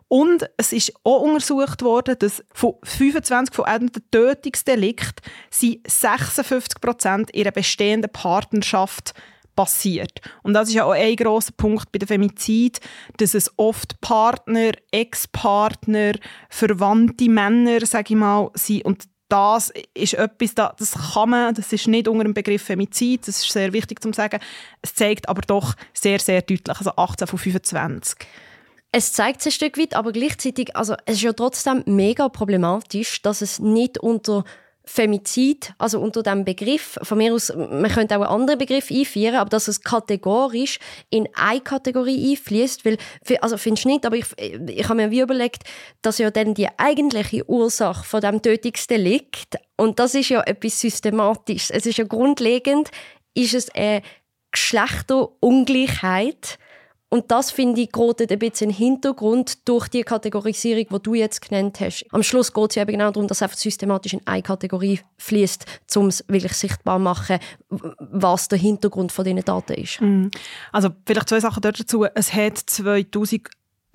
Und 0.07 0.49
es 0.55 0.71
ist 0.71 0.93
auch 1.03 1.23
untersucht 1.23 1.81
worden, 1.81 2.15
dass 2.19 2.41
von 2.53 2.75
25 2.83 3.53
von 3.53 3.65
Tötungsdelikten 4.11 5.25
sind 5.49 5.79
56 5.91 6.79
Prozent 6.79 7.35
ihrer 7.35 7.51
bestehenden 7.51 8.11
Partnerschaft 8.11 9.13
passiert. 9.55 10.21
Und 10.41 10.53
das 10.53 10.69
ist 10.69 10.75
ja 10.75 10.85
auch 10.85 10.91
ein 10.91 11.15
grosser 11.15 11.53
Punkt 11.55 11.91
bei 11.91 11.99
der 11.99 12.07
Femizid, 12.07 12.79
dass 13.17 13.33
es 13.33 13.51
oft 13.57 13.99
Partner, 14.01 14.71
Ex-Partner, 14.91 16.13
verwandte 16.49 17.29
Männer, 17.29 17.85
sage 17.85 18.13
ich 18.13 18.19
mal, 18.19 18.49
sind. 18.55 18.85
Und 18.85 19.03
das 19.29 19.71
ist 19.95 20.13
etwas, 20.13 20.53
das 20.53 21.13
kann 21.13 21.29
man, 21.29 21.55
das 21.55 21.73
ist 21.73 21.87
nicht 21.87 22.07
unter 22.07 22.23
dem 22.23 22.33
Begriff 22.35 22.63
Femizid, 22.63 23.27
das 23.27 23.39
ist 23.39 23.51
sehr 23.51 23.73
wichtig 23.73 24.01
zu 24.01 24.13
sagen. 24.13 24.39
Es 24.81 24.93
zeigt 24.93 25.27
aber 25.27 25.41
doch 25.41 25.73
sehr, 25.93 26.19
sehr 26.19 26.41
deutlich, 26.41 26.77
also 26.77 26.91
18 26.95 27.27
von 27.27 27.39
25. 27.39 28.27
Es 28.91 29.11
zeigt 29.11 29.39
es 29.39 29.47
ein 29.47 29.51
Stück 29.51 29.79
weit, 29.79 29.95
aber 29.95 30.11
gleichzeitig, 30.11 30.75
also 30.75 30.93
es 31.05 31.15
ist 31.15 31.23
ja 31.23 31.33
trotzdem 31.33 31.81
mega 31.87 32.29
problematisch, 32.29 33.23
dass 33.23 33.41
es 33.41 33.57
nicht 33.57 33.97
unter 33.97 34.43
Femizid, 34.85 35.73
also 35.77 36.01
unter 36.01 36.23
dem 36.23 36.43
Begriff, 36.43 36.99
von 37.01 37.17
mir 37.17 37.33
aus, 37.33 37.53
man 37.55 37.89
könnte 37.89 38.17
auch 38.17 38.21
einen 38.21 38.41
anderen 38.41 38.59
Begriff 38.59 38.91
einführen, 38.91 39.35
aber 39.35 39.49
dass 39.49 39.69
es 39.69 39.81
kategorisch 39.81 40.77
in 41.09 41.29
eine 41.35 41.61
Kategorie 41.61 42.31
einfließt, 42.31 42.83
weil, 42.83 42.97
also 43.39 43.55
findest 43.57 43.85
du 43.85 43.89
nicht, 43.89 44.05
aber 44.05 44.17
ich, 44.17 44.25
ich 44.37 44.83
habe 44.83 44.95
mir 44.95 45.09
wie 45.09 45.21
überlegt, 45.21 45.63
dass 46.01 46.17
ja 46.17 46.31
dann 46.31 46.53
die 46.53 46.67
eigentliche 46.77 47.49
Ursache 47.49 48.03
von 48.03 48.19
dem 48.19 48.41
Tötungsdelikt, 48.41 49.55
und 49.77 49.99
das 49.99 50.15
ist 50.15 50.27
ja 50.29 50.41
etwas 50.41 50.81
Systematisches, 50.81 51.71
es 51.71 51.85
ist 51.85 51.97
ja 51.97 52.03
grundlegend, 52.03 52.91
ist 53.33 53.53
es 53.53 53.73
eine 53.73 54.01
Geschlechterungleichheit, 54.51 56.59
und 57.13 57.29
das 57.29 57.51
finde 57.51 57.79
ich 57.81 57.91
gerade 57.91 58.25
ein 58.27 58.39
bisschen 58.39 58.71
im 58.71 58.75
Hintergrund 58.75 59.67
durch 59.67 59.87
die 59.87 60.01
Kategorisierung, 60.01 60.87
die 60.89 61.03
du 61.03 61.13
jetzt 61.13 61.47
genannt 61.47 61.79
hast. 61.79 62.07
Am 62.09 62.23
Schluss 62.23 62.51
geht 62.51 62.71
es 62.71 62.75
ja 62.75 62.81
eben 62.81 62.93
genau 62.93 63.11
darum, 63.11 63.27
dass 63.27 63.43
einfach 63.43 63.55
systematisch 63.55 64.13
in 64.13 64.21
eine 64.25 64.41
Kategorie 64.41 64.99
fließt, 65.19 65.63
um 65.95 66.07
es 66.07 66.25
wirklich 66.27 66.53
sichtbar 66.53 66.97
zu 66.97 67.03
machen, 67.03 67.37
was 67.69 68.47
der 68.47 68.57
Hintergrund 68.57 69.11
von 69.11 69.25
diesen 69.25 69.45
Daten 69.45 69.73
ist. 69.73 70.01
Mhm. 70.01 70.31
Also 70.71 70.89
vielleicht 71.05 71.29
zwei 71.29 71.39
Sachen 71.39 71.61
dazu. 71.61 72.03
Es 72.15 72.33
hat 72.33 72.57
2000 72.57 73.47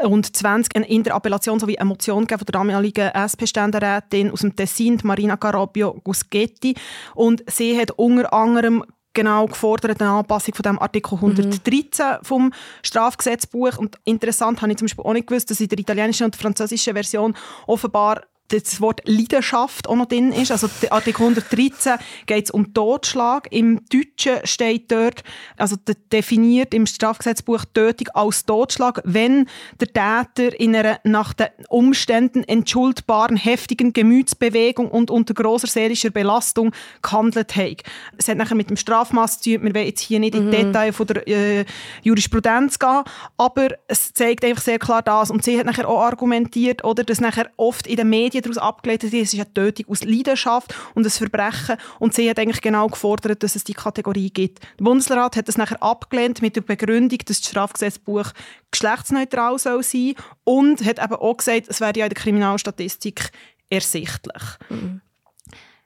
und 0.04 0.36
20 0.36 0.76
eine 0.76 0.88
Interappellation 0.88 1.58
sowie 1.58 1.76
eine 1.76 1.88
Motion 1.88 2.28
von 2.28 2.38
der 2.38 2.52
damaligen 2.52 3.10
SP-Ständerätin 3.18 4.30
aus 4.30 4.42
dem 4.42 4.54
Tessin, 4.54 5.00
Marina 5.02 5.36
Carabio 5.36 6.00
Guschetti. 6.04 6.76
Und 7.16 7.42
sie 7.50 7.76
hat 7.76 7.90
unter 7.90 8.32
anderem 8.32 8.84
genau 9.14 9.46
gefordert 9.46 10.00
eine 10.00 10.10
Anpassung 10.10 10.54
von 10.54 10.62
dem 10.62 10.78
Artikel 10.78 11.14
113 11.14 12.06
mhm. 12.06 12.24
vom 12.24 12.52
Strafgesetzbuch. 12.82 13.78
Und 13.78 13.98
interessant 14.04 14.62
habe 14.62 14.72
ich 14.72 14.78
zum 14.78 14.86
Beispiel 14.86 15.04
auch 15.04 15.12
nicht 15.12 15.26
gewusst, 15.26 15.50
dass 15.50 15.60
in 15.60 15.68
der 15.68 15.78
italienischen 15.78 16.24
und 16.24 16.36
französischen 16.36 16.94
Version 16.94 17.34
offenbar 17.66 18.22
das 18.48 18.80
Wort 18.80 19.02
Leidenschaft 19.04 19.88
auch 19.88 19.96
noch 19.96 20.06
drin 20.06 20.32
ist. 20.32 20.50
Also 20.50 20.68
Artikel 20.90 21.22
113 21.22 21.94
geht 22.26 22.46
es 22.46 22.50
um 22.50 22.72
Totschlag. 22.72 23.48
Im 23.50 23.84
Deutschen 23.88 24.38
steht 24.44 24.90
dort, 24.90 25.22
also 25.56 25.76
definiert 26.12 26.74
im 26.74 26.86
Strafgesetzbuch 26.86 27.64
Tötung 27.72 28.08
als 28.14 28.46
Totschlag, 28.46 29.02
wenn 29.04 29.46
der 29.80 29.88
Täter 29.88 30.58
in 30.58 30.74
einer 30.74 30.98
nach 31.04 31.32
den 31.34 31.48
Umständen 31.68 32.42
entschuldbaren 32.44 33.36
heftigen 33.36 33.92
Gemütsbewegung 33.92 34.90
und 34.90 35.10
unter 35.10 35.34
großer 35.34 35.66
seelischer 35.66 36.10
Belastung 36.10 36.72
gehandelt 37.02 37.54
hat. 37.56 37.82
Es 38.16 38.28
hat 38.28 38.38
nachher 38.38 38.54
mit 38.54 38.70
dem 38.70 38.76
Strafmaß 38.76 39.40
zu 39.40 39.50
tun. 39.50 39.64
Wir 39.64 39.74
wollen 39.74 39.86
jetzt 39.86 40.00
hier 40.00 40.20
nicht 40.20 40.34
in 40.34 40.50
die 40.50 40.56
mhm. 40.56 40.72
Details 40.72 40.96
von 40.96 41.06
der 41.06 41.26
äh, 41.28 41.64
Jurisprudenz 42.02 42.78
gehen, 42.78 43.02
aber 43.36 43.68
es 43.86 44.12
zeigt 44.12 44.44
einfach 44.44 44.62
sehr 44.62 44.78
klar 44.78 45.02
das. 45.02 45.30
Und 45.30 45.44
sie 45.44 45.58
hat 45.58 45.66
nachher 45.66 45.88
auch 45.88 46.00
argumentiert, 46.00 46.84
oder, 46.84 47.04
dass 47.04 47.20
nachher 47.20 47.50
oft 47.56 47.86
in 47.86 47.96
den 47.96 48.08
Medien 48.08 48.37
Medien 48.38 48.52
daraus 48.52 48.68
abgeleitet 48.68 49.12
ist, 49.12 49.28
es 49.28 49.34
ist 49.34 49.40
eine 49.40 49.52
Tötung 49.52 49.86
aus 49.88 50.04
Leidenschaft 50.04 50.74
und 50.94 51.04
ein 51.04 51.10
Verbrechen. 51.10 51.76
Und 51.98 52.14
sie 52.14 52.28
hat 52.28 52.38
eigentlich 52.38 52.60
genau 52.60 52.88
gefordert, 52.88 53.42
dass 53.42 53.56
es 53.56 53.64
die 53.64 53.74
Kategorie 53.74 54.30
gibt. 54.30 54.60
Der 54.78 54.84
Bundesrat 54.84 55.36
hat 55.36 55.48
das 55.48 55.58
nachher 55.58 55.82
abgelehnt 55.82 56.42
mit 56.42 56.56
der 56.56 56.62
Begründung, 56.62 57.18
dass 57.26 57.40
das 57.40 57.50
Strafgesetzbuch 57.50 58.32
geschlechtsneutral 58.70 59.58
soll 59.58 59.82
sein 59.82 60.14
und 60.44 60.84
hat 60.84 61.02
eben 61.02 61.14
auch 61.14 61.36
gesagt, 61.36 61.66
es 61.68 61.80
wäre 61.80 61.92
ja 61.96 62.06
in 62.06 62.10
der 62.10 62.22
Kriminalstatistik 62.22 63.30
ersichtlich. 63.70 64.42
Mhm. 64.68 65.00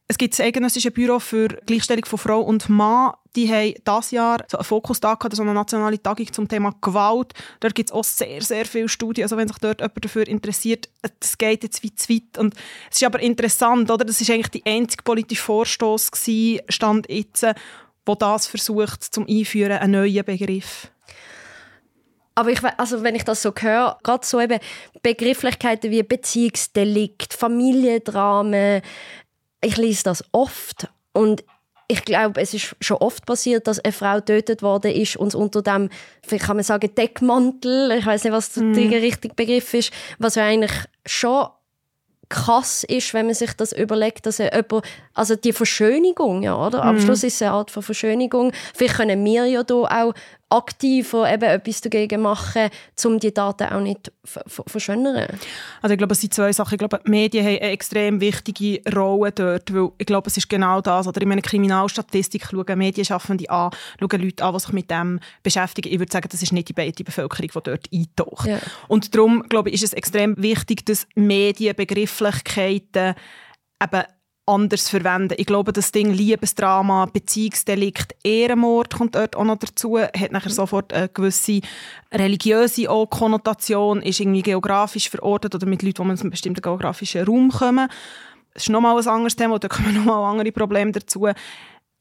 Es 0.08 0.18
gibt 0.18 0.34
das 0.34 0.40
Eidgenössische 0.40 0.90
Büro 0.90 1.18
für 1.18 1.48
Gleichstellung 1.48 2.04
von 2.04 2.18
Frau 2.18 2.40
und 2.40 2.68
Mann. 2.68 3.12
Die 3.34 3.50
haben 3.50 3.74
dieses 3.86 4.10
Jahr 4.10 4.44
so 4.46 4.58
einen 4.58 4.64
Fokustag 4.64 5.26
so 5.32 5.42
eine 5.42 5.54
nationale 5.54 6.02
Tagung 6.02 6.30
zum 6.30 6.48
Thema 6.48 6.74
Gewalt. 6.82 7.32
Dort 7.60 7.74
gibt 7.74 7.88
es 7.88 7.94
auch 7.94 8.04
sehr, 8.04 8.42
sehr 8.42 8.66
viele 8.66 8.90
Studien. 8.90 9.24
Also 9.24 9.38
wenn 9.38 9.48
sich 9.48 9.58
dort 9.58 9.80
jemand 9.80 10.04
dafür 10.04 10.28
interessiert, 10.28 10.90
das 11.20 11.38
geht 11.38 11.62
jetzt 11.62 11.82
wie 11.82 11.94
zu 11.94 12.12
weit. 12.12 12.36
Und 12.36 12.54
es 12.90 12.98
ist 12.98 13.04
aber 13.04 13.20
interessant, 13.20 13.90
oder? 13.90 14.04
Das 14.04 14.20
ist 14.20 14.28
eigentlich 14.30 14.48
die 14.48 14.66
einzige 14.66 15.02
politische 15.02 15.42
Vorstoß 15.42 16.10
Stand 16.68 17.08
jetzt, 17.08 17.46
wo 18.04 18.14
das 18.14 18.46
versucht, 18.46 19.02
zum 19.02 19.26
Einführen, 19.26 19.78
einen 19.78 19.92
neuen 19.92 20.24
Begriff. 20.24 20.90
Aber 22.34 22.50
ich, 22.50 22.60
also 22.78 23.02
wenn 23.02 23.14
ich 23.14 23.24
das 23.24 23.42
so 23.42 23.52
höre, 23.58 23.98
gerade 24.02 24.26
so 24.26 24.40
eben 24.40 24.58
Begrifflichkeiten 25.02 25.90
wie 25.90 26.02
Beziehungsdelikt, 26.02 27.34
Familiendramen, 27.34 28.80
ich 29.62 29.76
lese 29.76 30.04
das 30.04 30.24
oft 30.32 30.88
und 31.12 31.44
ich 31.88 32.04
glaube, 32.04 32.40
es 32.40 32.54
ist 32.54 32.74
schon 32.80 32.96
oft 32.98 33.26
passiert, 33.26 33.66
dass 33.66 33.78
eine 33.78 33.92
Frau 33.92 34.16
getötet 34.16 34.62
worden 34.62 34.92
ist 34.92 35.16
und 35.16 35.34
unter 35.34 35.62
dem, 35.62 35.90
vielleicht 36.26 36.46
kann 36.46 36.56
man 36.56 36.64
sagen, 36.64 36.94
Deckmantel, 36.94 37.90
ich 37.92 38.06
weiß 38.06 38.24
nicht, 38.24 38.32
was 38.32 38.56
mm. 38.56 38.72
der 38.72 39.02
richtige 39.02 39.34
Begriff 39.34 39.74
ist, 39.74 39.92
was 40.18 40.36
ja 40.36 40.44
eigentlich 40.44 40.72
schon 41.04 41.48
krass 42.30 42.82
ist, 42.84 43.12
wenn 43.12 43.26
man 43.26 43.34
sich 43.34 43.52
das 43.52 43.72
überlegt, 43.72 44.24
dass 44.24 44.38
jemand, 44.38 44.86
also 45.14 45.36
die 45.36 45.52
Verschönigung, 45.52 46.42
ja, 46.42 46.56
oder? 46.56 46.84
Am 46.84 46.96
mm. 46.96 47.00
Schluss 47.00 47.22
ist 47.22 47.34
es 47.34 47.42
eine 47.42 47.52
Art 47.52 47.70
von 47.70 47.82
Verschönigung. 47.82 48.52
Vielleicht 48.74 48.96
können 48.96 49.24
wir 49.24 49.46
ja 49.46 49.62
da 49.62 49.74
auch 49.74 50.14
aktiver 50.52 51.32
eben 51.32 51.44
etwas 51.44 51.80
dagegen 51.80 52.20
machen, 52.20 52.68
um 53.04 53.18
die 53.18 53.32
Daten 53.32 53.72
auch 53.72 53.80
nicht 53.80 54.12
zu 54.24 54.62
verschönern? 54.66 55.38
Also 55.80 55.94
ich 55.94 55.98
glaube, 55.98 56.12
es 56.12 56.20
sind 56.20 56.34
zwei 56.34 56.52
Sachen. 56.52 56.74
Ich 56.74 56.78
glaube, 56.78 57.00
die 57.04 57.10
Medien 57.10 57.44
haben 57.44 57.58
eine 57.58 57.72
extrem 57.72 58.20
wichtige 58.20 58.82
Rolle 58.94 59.32
dort, 59.32 59.72
weil 59.72 59.90
ich 59.96 60.06
glaube, 60.06 60.28
es 60.28 60.36
ist 60.36 60.50
genau 60.50 60.82
das. 60.82 61.06
Oder 61.06 61.22
in 61.22 61.28
meiner 61.28 61.40
Kriminalstatistik 61.40 62.48
schauen 62.50 62.78
Medienschaffende 62.78 63.48
an, 63.48 63.70
schauen 63.98 64.20
Leute 64.20 64.44
an, 64.44 64.52
die 64.52 64.60
sich 64.60 64.72
mit 64.72 64.90
dem 64.90 65.20
beschäftigen. 65.42 65.90
Ich 65.90 65.98
würde 65.98 66.12
sagen, 66.12 66.28
das 66.30 66.42
ist 66.42 66.52
nicht 66.52 66.68
die 66.68 66.74
breite 66.74 67.02
Bevölkerung, 67.02 67.48
die 67.48 67.62
dort 67.62 67.88
eintaucht. 67.92 68.46
Ja. 68.46 68.58
Und 68.88 69.14
darum, 69.14 69.42
glaube 69.48 69.70
ich, 69.70 69.76
ist 69.76 69.84
es 69.84 69.92
extrem 69.94 70.40
wichtig, 70.40 70.84
dass 70.84 71.06
Medienbegrifflichkeiten 71.14 73.14
eben 73.82 74.02
anders 74.46 74.88
verwenden. 74.88 75.34
Ich 75.38 75.46
glaube, 75.46 75.72
das 75.72 75.92
Ding 75.92 76.10
Liebesdrama, 76.12 77.06
Beziehungsdelikt, 77.06 78.16
Ehrenmord 78.24 78.94
kommt 78.94 79.14
dort 79.14 79.36
auch 79.36 79.44
noch 79.44 79.58
dazu, 79.58 79.98
hat 79.98 80.32
nachher 80.32 80.50
sofort 80.50 80.92
eine 80.92 81.08
gewisse 81.08 81.60
religiöse 82.12 82.86
Konnotation, 83.08 84.02
ist 84.02 84.20
irgendwie 84.20 84.42
geografisch 84.42 85.10
verortet 85.10 85.54
oder 85.54 85.66
mit 85.66 85.82
Leuten, 85.82 86.04
die 86.04 86.12
aus 86.12 86.20
einem 86.20 86.30
bestimmten 86.30 86.60
geografischen 86.60 87.24
Raum 87.24 87.50
kommen. 87.50 87.88
Das 88.54 88.64
ist 88.64 88.68
nochmal 88.68 88.98
ein 88.98 89.08
anderes 89.08 89.36
Thema, 89.36 89.58
da 89.58 89.68
kommen 89.68 89.94
nochmal 89.94 90.30
andere 90.30 90.52
Probleme 90.52 90.92
dazu 90.92 91.28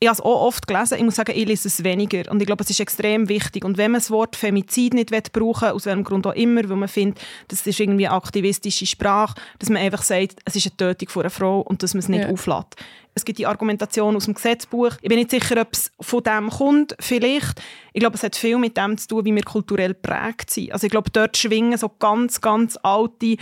ich 0.02 0.08
habe 0.08 0.16
es 0.16 0.22
auch 0.22 0.48
oft 0.48 0.66
gelesen, 0.66 0.98
ich 0.98 1.04
muss 1.04 1.16
sagen, 1.16 1.32
ich 1.36 1.46
lese 1.46 1.68
es 1.68 1.84
weniger. 1.84 2.30
Und 2.32 2.42
ich 2.42 2.48
glaube, 2.48 2.64
es 2.64 2.72
ist 2.72 2.80
extrem 2.80 3.30
wichtig. 3.30 3.64
Und 3.64 3.78
wenn 3.78 3.92
man 3.92 4.02
das 4.02 4.10
Wort 4.10 4.36
Femizid 4.36 4.96
nicht 4.96 5.12
brauchen 5.32 5.68
will, 5.68 5.76
aus 5.76 5.86
welchem 5.86 6.04
Grund 6.04 6.26
auch 6.26 6.34
immer, 6.34 6.68
weil 6.68 6.76
man 6.76 6.90
findet, 6.90 7.22
das 7.50 7.68
ist 7.68 7.80
irgendwie 7.80 8.08
eine 8.08 8.16
aktivistische 8.16 8.88
Sprache, 8.88 9.40
dass 9.60 9.70
man 9.70 9.80
einfach 9.80 10.02
sagt, 10.02 10.40
es 10.44 10.56
ist 10.56 10.66
eine 10.66 10.78
Tötung 10.78 11.10
von 11.10 11.22
einer 11.22 11.30
Frau 11.30 11.62
und 11.62 11.84
dass 11.84 11.94
man 11.94 12.00
es 12.00 12.10
nicht 12.10 12.24
ja. 12.24 12.30
auflädt. 12.30 12.76
Es 13.14 13.26
gibt 13.26 13.38
die 13.38 13.46
Argumentation 13.46 14.16
aus 14.16 14.26
dem 14.26 14.34
Gesetzbuch. 14.34 14.94
Ich 15.04 15.10
bin 15.10 15.20
nicht 15.20 15.30
sicher, 15.30 15.62
ob 15.62 15.72
es 15.72 15.92
von 16.02 16.24
dem 16.24 16.50
kommt, 16.50 16.96
vielleicht. 17.00 17.62
Ich 17.94 18.00
glaube, 18.00 18.16
es 18.16 18.24
hat 18.24 18.36
viel 18.36 18.58
mit 18.58 18.78
dem 18.78 18.98
zu 18.98 19.08
tun, 19.08 19.26
wie 19.26 19.36
wir 19.36 19.44
kulturell 19.44 19.94
prägt 19.94 20.50
sind. 20.50 20.72
Also 20.72 20.88
ich 20.88 20.92
glaube, 20.92 21.12
dort 21.12 21.38
schwingen 21.38 21.78
so 21.78 21.90
ganz, 21.90 22.42
ganz 22.42 22.76
alte 22.82 23.38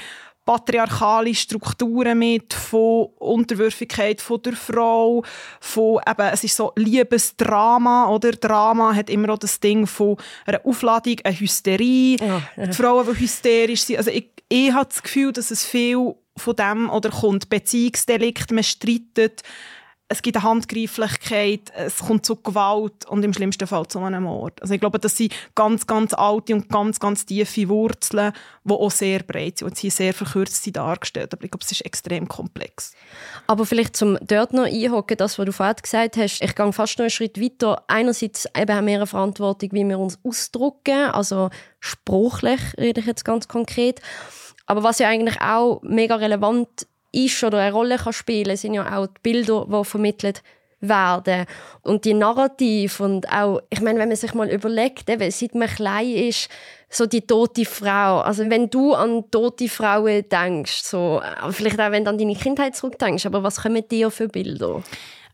patriarchale 0.49 1.35
Strukturen 1.35 2.17
mit, 2.17 2.55
von 2.55 3.09
Unterwürfigkeit 3.19 4.19
von 4.19 4.41
der 4.41 4.53
Frau, 4.53 5.23
von 5.59 6.01
eben, 6.09 6.27
es 6.33 6.43
ist 6.43 6.55
so 6.55 6.73
Liebesdrama, 6.75 8.09
oder? 8.09 8.31
Drama 8.31 8.95
hat 8.95 9.11
immer 9.11 9.31
auch 9.31 9.37
das 9.37 9.59
Ding 9.59 9.85
von 9.85 10.17
einer 10.47 10.65
Aufladung, 10.65 11.17
einer 11.23 11.39
Hysterie, 11.39 12.17
ja, 12.19 12.41
ja. 12.57 12.65
die 12.65 12.73
Frauen, 12.73 13.05
die 13.13 13.19
hysterisch 13.19 13.83
sind. 13.83 13.97
Also 13.97 14.09
ich, 14.09 14.31
ich 14.47 14.73
habe 14.73 14.89
das 14.89 15.03
Gefühl, 15.03 15.33
dass 15.33 15.51
es 15.51 15.63
viel 15.63 16.15
von 16.35 16.55
dem 16.55 16.89
oder 16.89 17.11
kommt 17.11 17.49
Beziehungsdelikt, 17.49 18.51
man 18.51 18.63
streitet, 18.63 19.43
es 20.11 20.23
gibt 20.23 20.37
eine 20.37 20.43
Handgreiflichkeit, 20.43 21.71
es 21.75 21.99
kommt 21.99 22.25
zu 22.25 22.35
Gewalt 22.35 23.05
und 23.05 23.23
im 23.23 23.31
schlimmsten 23.31 23.67
Fall 23.67 23.87
zu 23.87 23.99
einem 23.99 24.23
Mord. 24.23 24.59
Also 24.59 24.73
ich 24.73 24.79
glaube, 24.79 24.97
das 24.97 25.15
sind 25.15 25.33
ganz, 25.53 25.85
ganz 25.85 26.15
alte 26.15 26.55
und 26.55 26.67
ganz, 26.67 26.99
ganz 26.99 27.27
tiefe 27.27 27.69
Wurzeln, 27.69 28.33
die 28.63 28.73
auch 28.73 28.89
sehr 28.89 29.21
breit 29.21 29.59
sind 29.59 29.67
und 29.67 29.77
hier 29.77 29.91
sehr 29.91 30.15
verkürzt 30.15 30.63
sind 30.63 30.77
dargestellt. 30.77 31.31
Aber 31.33 31.43
ich 31.43 31.51
glaube, 31.51 31.63
es 31.63 31.71
ist 31.71 31.85
extrem 31.85 32.27
komplex. 32.27 32.93
Aber 33.45 33.67
vielleicht 33.67 33.95
zum 33.95 34.17
dort 34.21 34.51
noch 34.51 34.65
einhocken, 34.65 35.15
das, 35.15 35.37
was 35.37 35.45
du 35.45 35.51
vorhin 35.51 35.75
gesagt 35.79 36.17
hast, 36.17 36.41
ich 36.41 36.55
gehe 36.55 36.73
fast 36.73 36.97
noch 36.97 37.03
einen 37.03 37.11
Schritt 37.11 37.39
weiter. 37.39 37.83
Einerseits 37.87 38.47
eben 38.57 38.75
haben 38.75 38.87
wir 38.87 38.95
eine 38.95 39.07
Verantwortung, 39.07 39.69
wie 39.73 39.87
wir 39.87 39.99
uns 39.99 40.17
ausdrücken, 40.23 41.11
also 41.11 41.51
sprachlich 41.79 42.59
rede 42.79 43.01
ich 43.01 43.05
jetzt 43.05 43.25
ganz 43.25 43.47
konkret. 43.47 44.01
Aber 44.65 44.83
was 44.83 44.99
ja 44.99 45.07
eigentlich 45.07 45.39
auch 45.41 45.81
mega 45.81 46.15
relevant 46.15 46.87
ist 47.11 47.43
oder 47.43 47.59
eine 47.59 47.73
Rolle 47.73 47.97
kann 47.97 48.13
spielen, 48.13 48.55
sind 48.57 48.73
ja 48.73 48.97
auch 48.97 49.07
die 49.07 49.19
Bilder, 49.21 49.65
die 49.69 49.85
vermittelt 49.85 50.43
werden. 50.81 51.45
Und 51.81 52.05
die 52.05 52.13
Narrativ 52.13 52.99
und 52.99 53.29
auch, 53.31 53.61
ich 53.69 53.81
meine, 53.81 53.99
wenn 53.99 54.09
man 54.09 54.17
sich 54.17 54.33
mal 54.33 54.49
überlegt, 54.49 55.09
eben, 55.09 55.29
seit 55.31 55.55
man 55.55 55.67
klein 55.67 56.09
ist, 56.09 56.49
so 56.89 57.05
die 57.05 57.21
tote 57.21 57.65
Frau. 57.65 58.21
Also 58.21 58.49
wenn 58.49 58.69
du 58.69 58.93
an 58.93 59.29
tote 59.29 59.69
Frauen 59.69 60.27
denkst, 60.27 60.83
so, 60.83 61.21
vielleicht 61.51 61.79
auch 61.79 61.91
wenn 61.91 62.05
du 62.05 62.09
an 62.09 62.17
deine 62.17 62.35
Kindheit 62.35 62.75
zurückdenkst, 62.75 63.25
aber 63.25 63.43
was 63.43 63.61
kommen 63.61 63.87
dir 63.87 64.09
für 64.09 64.27
Bilder? 64.27 64.83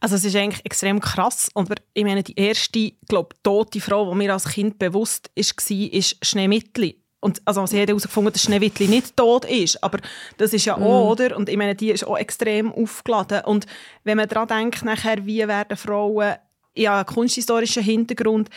Also 0.01 0.15
es 0.15 0.25
ist 0.25 0.35
eigentlich 0.35 0.65
extrem 0.65 0.99
krass, 0.99 1.49
aber 1.55 1.75
ich 1.93 2.03
meine, 2.03 2.21
die 2.21 2.37
erste, 2.37 2.91
glaube 3.07 3.35
tote 3.41 3.79
Frau, 3.79 4.11
die 4.11 4.17
mir 4.17 4.33
als 4.33 4.45
Kind 4.45 4.77
bewusst 4.77 5.31
war, 5.35 5.93
ist 5.93 6.17
Schneemittel. 6.25 6.95
Und 7.19 7.41
also 7.45 7.65
sie 7.65 7.81
hat 7.81 7.89
herausgefunden, 7.89 8.33
dass 8.33 8.43
Schneewittli 8.43 8.87
nicht 8.87 9.17
tot 9.17 9.45
ist, 9.45 9.83
aber 9.83 9.99
das 10.37 10.53
ist 10.53 10.65
ja 10.65 10.77
mm. 10.77 10.83
auch, 10.83 11.11
oder? 11.11 11.35
Und 11.35 11.49
ich 11.49 11.57
meine, 11.57 11.73
die 11.73 11.89
ist 11.89 12.05
auch 12.05 12.17
extrem 12.17 12.71
aufgeladen. 12.71 13.41
Und 13.45 13.65
wenn 14.03 14.17
man 14.17 14.27
daran 14.27 14.47
denkt, 14.47 14.85
nachher, 14.85 15.25
wie 15.25 15.47
werden 15.47 15.75
Frauen 15.75 16.35
ja, 16.75 17.03
kunsthistorischen 17.03 17.83
Hintergrund, 17.83 18.49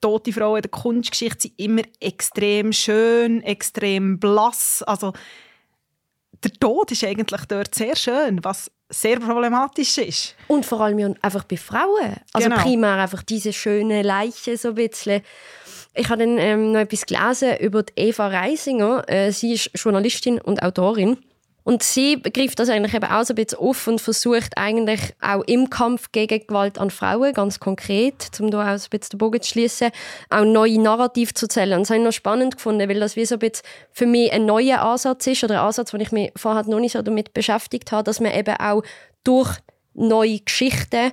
tote 0.00 0.32
Frauen 0.32 0.56
in 0.56 0.62
der 0.62 0.70
Kunstgeschichte 0.70 1.42
sind 1.42 1.58
immer 1.58 1.82
extrem 2.00 2.72
schön, 2.72 3.42
extrem 3.42 4.18
blass. 4.18 4.82
Also 4.82 5.12
der 6.44 6.52
Tod 6.52 6.90
ist 6.92 7.04
eigentlich 7.04 7.44
dort 7.46 7.74
sehr 7.74 7.96
schön, 7.96 8.42
was 8.42 8.70
sehr 8.88 9.18
problematisch 9.18 9.98
ist. 9.98 10.34
Und 10.48 10.66
vor 10.66 10.80
allem 10.80 11.14
einfach 11.22 11.44
bei 11.44 11.56
Frauen. 11.56 12.16
Also 12.32 12.48
genau. 12.48 12.62
primär 12.62 12.96
einfach 12.96 13.22
diese 13.22 13.52
schöne 13.52 14.02
Leiche 14.02 14.56
so 14.56 14.68
ein 14.68 14.74
bisschen. 14.74 15.22
Ich 15.94 16.08
habe 16.08 16.24
dann 16.24 16.38
ähm, 16.38 16.72
noch 16.72 16.80
etwas 16.80 17.04
gelesen 17.04 17.56
über 17.58 17.84
Eva 17.96 18.28
Reisinger. 18.28 19.04
Äh, 19.08 19.30
sie 19.30 19.52
ist 19.52 19.70
Journalistin 19.74 20.40
und 20.40 20.62
Autorin. 20.62 21.18
Und 21.64 21.82
sie 21.82 22.16
begreift 22.16 22.58
das 22.58 22.68
eigentlich 22.68 22.94
eben 22.94 23.04
auch 23.04 23.24
so 23.24 23.34
ein 23.34 23.36
bisschen 23.36 23.58
auf 23.60 23.86
und 23.86 24.00
versucht 24.00 24.56
eigentlich 24.56 25.00
auch 25.20 25.42
im 25.44 25.70
Kampf 25.70 26.10
gegen 26.10 26.44
Gewalt 26.44 26.78
an 26.78 26.90
Frauen, 26.90 27.32
ganz 27.34 27.60
konkret, 27.60 28.30
um 28.40 28.50
da 28.50 28.62
auch 28.62 28.66
ein 28.66 28.74
bisschen 28.74 29.10
den 29.12 29.18
Bogen 29.18 29.40
zu 29.40 29.50
schließen, 29.50 29.90
auch 30.28 30.44
neue 30.44 30.80
Narrativ 30.80 31.34
zu 31.34 31.46
erzählen. 31.46 31.74
Und 31.74 31.82
das 31.82 31.90
habe 31.90 32.00
ich 32.00 32.04
noch 32.04 32.12
spannend 32.12 32.56
gefunden, 32.56 32.88
weil 32.88 32.98
das 32.98 33.14
wie 33.14 33.24
so 33.24 33.36
ein 33.36 33.38
bisschen 33.38 33.64
für 33.92 34.06
mich 34.06 34.32
ein 34.32 34.44
neuer 34.44 34.82
Ansatz 34.82 35.26
ist 35.28 35.44
oder 35.44 35.60
ein 35.60 35.66
Ansatz, 35.66 35.92
den 35.92 36.00
ich 36.00 36.10
mich 36.10 36.32
vorher 36.34 36.64
noch 36.66 36.80
nicht 36.80 36.92
so 36.92 37.02
damit 37.02 37.32
beschäftigt 37.32 37.92
habe, 37.92 38.02
dass 38.02 38.18
man 38.18 38.32
eben 38.32 38.56
auch 38.56 38.82
durch 39.22 39.56
neue 39.94 40.40
Geschichten 40.40 41.12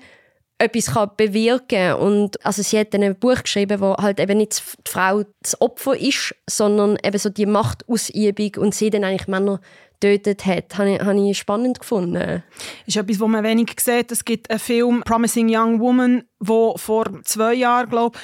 etwas 0.59 0.93
kann 0.93 1.11
bewirken. 1.17 1.93
Und 1.93 2.45
also 2.45 2.61
sie 2.61 2.77
hat 2.77 2.93
ein 2.93 3.15
Buch 3.15 3.41
geschrieben, 3.41 3.79
wo 3.79 3.95
halt 3.95 4.19
eben 4.19 4.37
nicht 4.37 4.61
die 4.85 4.91
Frau 4.91 5.23
das 5.41 5.59
Opfer 5.59 5.97
ist, 5.97 6.35
sondern 6.47 6.97
eben 7.03 7.17
so 7.17 7.29
die 7.29 7.45
Machtausübung 7.45 8.51
und 8.57 8.75
sie 8.75 8.89
dann 8.89 9.05
eigentlich 9.05 9.27
Männer 9.27 9.59
getötet 9.99 10.45
hat, 10.45 10.77
habe 10.77 10.95
ich, 10.95 11.01
habe 11.01 11.29
ich 11.29 11.37
spannend 11.37 11.79
gefunden. 11.79 12.43
Ist 12.85 12.97
etwas, 12.97 13.19
was 13.19 13.27
man 13.27 13.43
wenig 13.43 13.75
sieht. 13.79 14.11
Es 14.11 14.23
gibt 14.23 14.49
einen 14.49 14.59
Film 14.59 15.01
«Promising 15.05 15.47
Young 15.49 15.79
Woman», 15.79 16.23
der 16.39 16.73
vor 16.77 17.05
zwei 17.23 17.53
Jahren, 17.53 17.89
glaube 17.89 18.17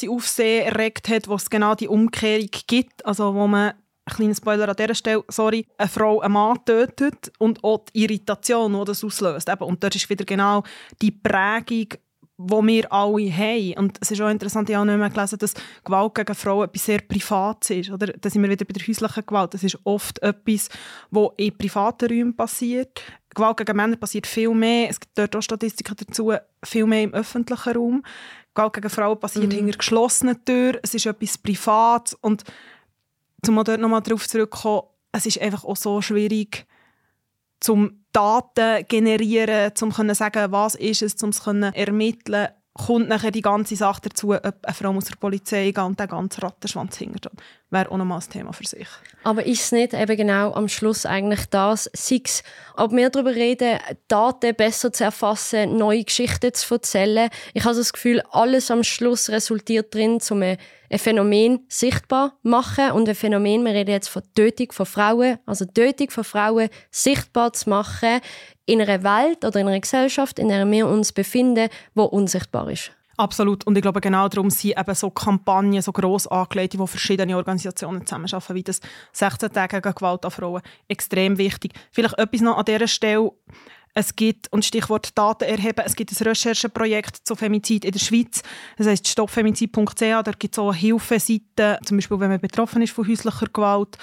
ich, 0.00 0.08
Aufsehen 0.08 0.66
erregt 0.66 1.08
hat, 1.08 1.28
wo 1.28 1.34
es 1.34 1.50
genau 1.50 1.74
die 1.74 1.88
Umkehrung 1.88 2.48
gibt, 2.66 3.04
also 3.04 3.34
wo 3.34 3.46
man 3.46 3.74
ein 4.08 4.16
kleiner 4.16 4.34
Spoiler 4.34 4.68
an 4.68 4.76
dieser 4.76 4.94
Stelle, 4.94 5.24
sorry, 5.28 5.66
eine 5.76 5.88
Frau 5.88 6.20
einen 6.20 6.34
Mann 6.34 6.58
tötet 6.64 7.32
und 7.38 7.62
auch 7.62 7.84
die 7.92 8.04
Irritation, 8.04 8.78
die 8.78 8.84
das 8.84 9.04
auslöst. 9.04 9.48
Und 9.60 9.82
dort 9.82 9.94
ist 9.94 10.08
wieder 10.08 10.24
genau 10.24 10.62
die 11.00 11.10
Prägung 11.10 11.88
wo 12.38 12.64
wir 12.64 12.90
alle 12.92 13.36
haben. 13.36 13.74
Und 13.78 13.98
es 14.00 14.12
ist 14.12 14.20
auch 14.20 14.30
interessant, 14.30 14.70
ich 14.70 14.76
habe 14.76 14.86
nicht 14.86 14.98
mehr 14.98 15.10
gelesen, 15.10 15.38
dass 15.40 15.54
Gewalt 15.84 16.14
gegen 16.14 16.34
Frauen 16.36 16.68
etwas 16.68 16.84
sehr 16.84 17.00
Privates 17.00 17.70
ist. 17.70 17.90
Oder? 17.90 18.06
Da 18.06 18.30
sind 18.30 18.42
wir 18.42 18.48
wieder 18.48 18.64
bei 18.64 18.72
der 18.72 18.86
häuslichen 18.86 19.26
Gewalt. 19.26 19.54
Das 19.54 19.64
ist 19.64 19.76
oft 19.82 20.22
etwas, 20.22 20.68
was 21.10 21.30
in 21.36 21.58
privaten 21.58 22.08
Räumen 22.08 22.36
passiert. 22.36 23.02
Gewalt 23.34 23.56
gegen 23.56 23.76
Männer 23.76 23.96
passiert 23.96 24.26
viel 24.26 24.54
mehr. 24.54 24.88
Es 24.88 25.00
gibt 25.00 25.18
dort 25.18 25.34
auch 25.34 25.42
Statistiken 25.42 25.96
dazu, 25.96 26.32
viel 26.62 26.86
mehr 26.86 27.02
im 27.02 27.12
öffentlichen 27.12 27.72
Raum. 27.72 28.04
Gewalt 28.54 28.72
gegen 28.72 28.90
Frauen 28.90 29.18
passiert 29.18 29.52
mhm. 29.52 29.56
hinter 29.56 29.78
geschlossenen 29.78 30.44
Türen. 30.44 30.78
Es 30.82 30.94
ist 30.94 31.06
etwas 31.06 31.38
Privates. 31.38 32.14
Und 32.14 32.44
um 33.46 33.62
dort 33.64 33.80
nochmal 33.80 34.02
darauf 34.02 34.28
zurückzukommen, 34.28 34.82
es 35.12 35.26
ist 35.26 35.40
einfach 35.40 35.64
auch 35.64 35.76
so 35.76 36.00
schwierig, 36.02 36.66
zum 37.60 38.04
Daten 38.12 38.86
generieren, 38.88 39.72
um 39.80 39.92
zu 39.92 40.14
sagen, 40.14 40.52
was 40.52 40.74
ist 40.74 41.02
es, 41.02 41.22
um 41.22 41.30
es 41.30 41.42
zu 41.42 41.50
ermitteln, 41.50 42.48
kommt 42.78 43.08
nachher 43.08 43.32
die 43.32 43.42
ganze 43.42 43.76
Sache 43.76 44.02
dazu, 44.02 44.32
ob 44.32 44.44
eine 44.44 44.74
Frau 44.74 44.90
aus 44.94 45.06
der 45.06 45.16
Polizei 45.16 45.72
gehen 45.72 45.84
und 45.84 45.98
den 45.98 46.06
ganzen 46.06 46.40
Rattenschwanz 46.40 46.96
hinter 46.96 47.30
Wäre 47.70 47.90
auch 47.90 47.96
nochmal 47.96 48.20
ein 48.20 48.30
Thema 48.30 48.52
für 48.52 48.66
sich. 48.66 48.86
Aber 49.24 49.44
ist 49.44 49.60
es 49.60 49.72
nicht 49.72 49.92
eben 49.92 50.16
genau 50.16 50.54
am 50.54 50.68
Schluss 50.68 51.04
eigentlich 51.04 51.46
das, 51.46 51.90
sei 51.92 52.20
es, 52.24 52.42
ob 52.76 52.92
wir 52.92 53.10
darüber 53.10 53.34
reden, 53.34 53.78
Daten 54.06 54.54
besser 54.54 54.92
zu 54.92 55.04
erfassen, 55.04 55.76
neue 55.76 56.04
Geschichten 56.04 56.54
zu 56.54 56.74
erzählen. 56.74 57.28
Ich 57.52 57.64
habe 57.64 57.76
das 57.76 57.92
Gefühl, 57.92 58.22
alles 58.30 58.70
am 58.70 58.84
Schluss 58.84 59.28
resultiert 59.28 59.94
darin, 59.94 60.20
um 60.30 60.56
ein 60.90 60.98
Phänomen 60.98 61.60
sichtbar 61.68 62.38
machen. 62.42 62.92
Und 62.92 63.08
ein 63.08 63.14
Phänomen, 63.14 63.64
wir 63.64 63.72
reden 63.72 63.90
jetzt 63.90 64.08
von 64.08 64.22
Tötung 64.34 64.72
von 64.72 64.86
Frauen, 64.86 65.38
also 65.46 65.64
Tötung 65.64 66.10
von 66.10 66.24
Frauen 66.24 66.68
sichtbar 66.90 67.52
zu 67.52 67.70
machen 67.70 68.20
in 68.66 68.80
einer 68.80 69.02
Welt 69.02 69.44
oder 69.44 69.60
in 69.60 69.68
einer 69.68 69.80
Gesellschaft, 69.80 70.38
in 70.38 70.48
der 70.48 70.70
wir 70.70 70.86
uns 70.86 71.12
befinden, 71.12 71.68
wo 71.94 72.04
unsichtbar 72.04 72.70
ist. 72.70 72.92
Absolut. 73.18 73.66
Und 73.66 73.76
ich 73.76 73.82
glaube, 73.82 74.00
genau 74.00 74.28
darum 74.28 74.48
sind 74.48 74.78
eben 74.78 74.94
so 74.94 75.10
Kampagnen 75.10 75.82
so 75.82 75.90
gross 75.90 76.28
angelegt, 76.28 76.78
wo 76.78 76.86
verschiedene 76.86 77.36
Organisationen 77.36 78.06
zusammenarbeiten, 78.06 78.54
wie 78.54 78.62
das 78.62 78.80
16 79.12 79.52
Tage 79.52 79.80
gegen 79.80 79.94
Gewalt 79.94 80.24
an 80.24 80.30
Frauen, 80.30 80.62
extrem 80.86 81.36
wichtig. 81.36 81.72
Vielleicht 81.90 82.16
etwas 82.16 82.40
noch 82.42 82.58
an 82.58 82.64
dieser 82.64 82.86
Stelle. 82.86 83.32
Es 83.98 84.14
gibt, 84.14 84.52
und 84.52 84.64
Stichwort 84.64 85.18
Daten 85.18 85.42
erheben, 85.42 85.82
es 85.84 85.96
gibt 85.96 86.12
ein 86.12 86.24
Rechercheprojekt 86.24 87.26
zu 87.26 87.34
Femizid 87.34 87.84
in 87.84 87.90
der 87.90 87.98
Schweiz. 87.98 88.44
Das 88.76 88.86
heisst 88.86 89.08
stoppfemizid.ch. 89.08 89.98
Da 89.98 90.32
gibt 90.38 90.54
es 90.54 90.58
auch 90.60 90.72
Hilfeseiten, 90.72 91.84
zum 91.84 91.96
Beispiel, 91.96 92.20
wenn 92.20 92.30
man 92.30 92.38
betroffen 92.38 92.80
ist 92.80 92.92
von 92.92 93.08
häuslicher 93.08 93.46
Gewalt 93.52 93.98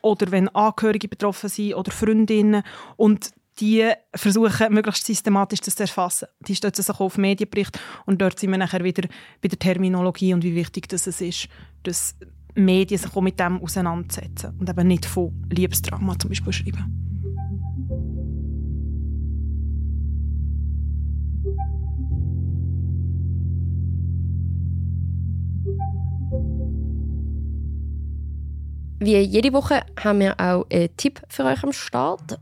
oder 0.00 0.30
wenn 0.30 0.48
Angehörige 0.48 1.08
betroffen 1.08 1.50
sind 1.50 1.74
oder 1.74 1.92
Freundinnen. 1.92 2.62
Und 2.96 3.32
die 3.60 3.92
versuchen, 4.14 4.72
möglichst 4.72 5.04
systematisch 5.04 5.60
das 5.60 5.76
zu 5.76 5.82
erfassen. 5.82 6.28
Die 6.48 6.56
stützen 6.56 6.82
sich 6.82 6.98
auf 6.98 7.18
Medienberichte 7.18 7.78
und 8.06 8.22
dort 8.22 8.38
sind 8.38 8.50
wir 8.50 8.56
nachher 8.56 8.82
wieder 8.82 9.06
bei 9.42 9.48
der 9.48 9.58
Terminologie 9.58 10.32
und 10.32 10.42
wie 10.42 10.54
wichtig 10.54 10.88
das 10.88 11.06
ist, 11.06 11.48
dass 11.82 12.16
Medien 12.54 12.98
sich 12.98 13.14
auch 13.14 13.20
mit 13.20 13.38
dem 13.38 13.60
auseinandersetzen 13.60 14.56
und 14.58 14.70
eben 14.70 14.88
nicht 14.88 15.04
von 15.04 15.34
Liebesdrama 15.50 16.18
zum 16.18 16.30
Beispiel 16.30 16.52
schreiben. 16.54 17.13
Wie 29.00 29.18
jede 29.18 29.52
Woche 29.52 29.82
haben 30.02 30.20
wir 30.20 30.38
auch 30.38 30.66
einen 30.70 30.96
Tipp 30.96 31.20
für 31.28 31.44
euch 31.44 31.62
am 31.64 31.72
Start. 31.72 32.38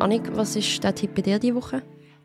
Annik, 0.00 0.36
was 0.36 0.56
ist 0.56 0.82
der 0.82 0.94
Tipp 0.94 1.14
bei 1.14 1.22
dir 1.22 1.38
diese 1.38 1.54
Woche? 1.54 1.82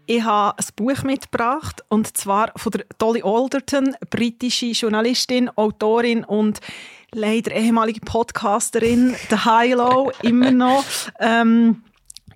Ich 0.08 0.24
habe 0.24 0.58
ein 0.58 0.66
Buch 0.76 1.04
mitgebracht 1.04 1.84
und 1.90 2.18
zwar 2.18 2.52
von 2.56 2.72
der 2.72 2.86
Dolly 2.98 3.22
Alderton, 3.24 3.96
britische 4.10 4.72
Journalistin, 4.72 5.50
Autorin 5.56 6.24
und 6.24 6.60
leider 7.12 7.52
ehemalige 7.52 8.02
Podcasterin, 8.02 9.16
The 9.30 9.36
High 9.36 9.76
Low, 9.76 10.12
immer 10.24 10.52
noch. 10.52 10.84
Ähm, 11.20 11.84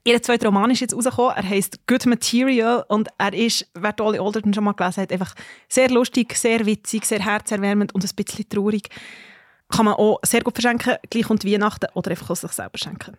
Ihr 0.05 0.21
zweiter 0.21 0.47
Roman 0.47 0.69
ist 0.69 0.81
jetzt 0.81 0.93
rausgekommen. 0.93 1.35
Er 1.35 1.49
heißt 1.49 1.87
Good 1.87 2.05
Material 2.07 2.83
und 2.89 3.07
er 3.17 3.33
ist, 3.33 3.65
wer 3.73 3.93
Dolly 3.93 4.19
Alderton 4.19 4.53
schon 4.53 4.65
mal 4.65 4.73
gelesen 4.73 5.03
hat, 5.03 5.13
einfach 5.13 5.33
sehr 5.69 5.89
lustig, 5.89 6.35
sehr 6.35 6.65
witzig, 6.65 7.05
sehr 7.05 7.23
herzerwärmend 7.23 7.95
und 7.95 8.03
ein 8.03 8.15
bisschen 8.15 8.49
traurig. 8.49 8.89
Kann 9.69 9.85
man 9.85 9.93
auch 9.93 10.19
sehr 10.23 10.41
gut 10.41 10.55
verschenken, 10.55 10.97
gleich 11.09 11.29
und 11.29 11.45
Weihnachten 11.45 11.87
oder 11.93 12.11
einfach 12.11 12.29
aus 12.31 12.41
sich 12.41 12.51
selber 12.51 12.77
schenken. 12.77 13.17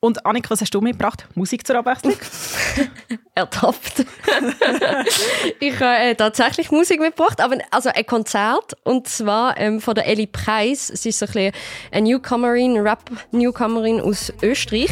Und 0.00 0.24
Annik, 0.26 0.48
was 0.50 0.60
hast 0.60 0.72
du 0.74 0.80
mitgebracht? 0.80 1.26
Musik 1.34 1.66
zur 1.66 1.76
Abwechslung? 1.76 2.14
Ertappt. 3.34 4.04
ich 5.60 5.74
habe 5.80 5.96
äh, 5.98 6.14
tatsächlich 6.14 6.70
Musik 6.70 7.00
mitgebracht, 7.00 7.40
aber 7.40 7.58
also 7.70 7.90
ein 7.92 8.06
Konzert 8.06 8.76
und 8.84 9.08
zwar 9.08 9.56
ähm, 9.58 9.80
von 9.80 9.94
der 9.94 10.06
Ellie 10.06 10.28
Preis. 10.28 10.88
Sie 10.88 11.08
ist 11.08 11.18
so 11.18 11.26
ein 11.26 11.52
eine 11.90 12.08
Newcomerin, 12.08 12.76
Rap-Newcomerin 12.78 14.00
aus 14.00 14.32
Österreich. 14.40 14.90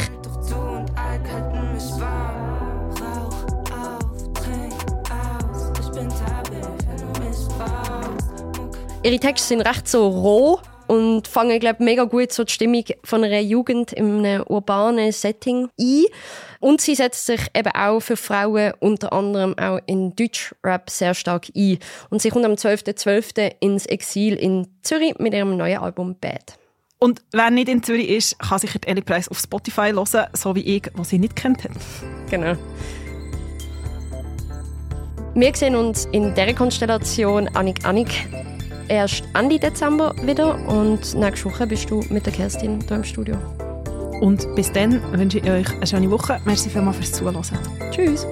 Ihre 9.07 9.21
Texte 9.21 9.47
sind 9.47 9.61
recht 9.61 9.87
so 9.87 10.09
roh 10.09 10.59
und 10.89 11.29
fangen, 11.29 11.61
glaube 11.61 11.85
mega 11.85 12.03
gut 12.03 12.33
so 12.33 12.43
die 12.43 12.53
Stimmung 12.53 12.83
von 13.05 13.23
einer 13.23 13.39
Jugend 13.39 13.93
in 13.93 14.27
einem 14.27 14.43
urbanen 14.43 15.13
Setting 15.13 15.69
ein. 15.79 16.07
Und 16.59 16.81
sie 16.81 16.97
setzt 16.97 17.25
sich 17.25 17.41
eben 17.57 17.71
auch 17.71 18.01
für 18.01 18.17
Frauen 18.17 18.73
unter 18.81 19.13
anderem 19.13 19.57
auch 19.61 19.79
in 19.87 20.17
Deutschrap 20.17 20.91
sehr 20.91 21.15
stark 21.15 21.47
ein. 21.55 21.79
Und 22.11 22.21
sie 22.21 22.31
kommt 22.31 22.45
am 22.45 22.55
12.12. 22.55 22.97
.12. 22.97 23.53
ins 23.61 23.87
Exil 23.87 24.35
in 24.35 24.67
Zürich 24.83 25.17
mit 25.21 25.35
ihrem 25.35 25.57
neuen 25.57 25.79
Album 25.79 26.17
Bad. 26.21 26.59
Und 26.99 27.23
wer 27.31 27.53
nicht 27.53 27.69
in 27.69 27.85
Zürich 27.85 28.09
ist, 28.09 28.41
kann 28.41 28.59
sich 28.59 28.73
Ellie 28.87 29.05
Price 29.05 29.29
auf 29.29 29.39
Spotify 29.39 29.93
hören, 29.93 30.27
so 30.33 30.57
wie 30.57 30.79
ich, 30.79 30.83
was 30.95 31.11
sie 31.11 31.21
nicht 31.21 31.37
kennt 31.37 31.63
hat. 31.63 31.71
Genau. 32.29 32.57
Wir 35.37 35.55
sehen 35.55 35.77
uns 35.77 36.07
in 36.07 36.35
dieser 36.35 36.55
Konstellation 36.55 37.47
Annik 37.55 37.85
Annik 37.85 38.27
erst 38.89 39.25
Ende 39.35 39.59
Dezember 39.59 40.15
wieder 40.23 40.59
und 40.69 41.15
nächste 41.15 41.47
Woche 41.47 41.67
bist 41.67 41.91
du 41.91 42.03
mit 42.11 42.27
der 42.27 42.33
Kerstin 42.33 42.81
hier 42.87 42.97
im 42.97 43.05
Studio. 43.05 43.37
Und 44.21 44.47
bis 44.55 44.73
dann 44.73 45.01
wünsche 45.13 45.39
ich 45.39 45.51
euch 45.51 45.73
eine 45.75 45.87
schöne 45.87 46.11
Woche. 46.11 46.41
Merci 46.45 46.71
vielmals 46.71 46.97
fürs 46.97 47.13
Zuhören. 47.13 47.43
Tschüss. 47.91 48.27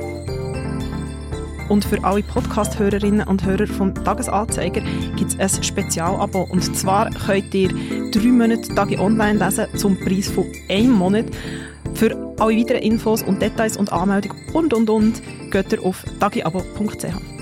Und 1.69 1.85
für 1.85 2.03
alle 2.05 2.23
Podcast-Hörerinnen 2.23 3.27
und 3.27 3.45
Hörer 3.45 3.67
vom 3.67 3.95
Tagesanzeiger 3.95 4.83
gibt 5.17 5.37
es 5.39 5.57
ein 5.57 5.63
Spezialabo. 5.63 6.47
Und 6.51 6.77
zwar 6.77 7.11
könnt 7.11 7.55
ihr 7.55 7.69
drei 8.11 8.27
Monate 8.27 8.75
Tage 8.75 8.99
online 8.99 9.45
lesen 9.45 9.67
zum 9.77 9.99
Preis 9.99 10.29
von 10.29 10.47
einem 10.69 10.93
Monat. 10.93 11.27
Für 11.95 12.35
alle 12.39 12.57
weiteren 12.57 12.83
Infos 12.83 13.23
und 13.23 13.41
Details 13.41 13.77
und 13.77 13.93
Anmeldungen 13.93 14.37
und 14.53 14.75
und 14.75 14.91
und 14.91 15.23
geht 15.51 15.73
ihr 15.73 15.83
auf 15.83 16.05
tagiabo.ch. 16.21 17.34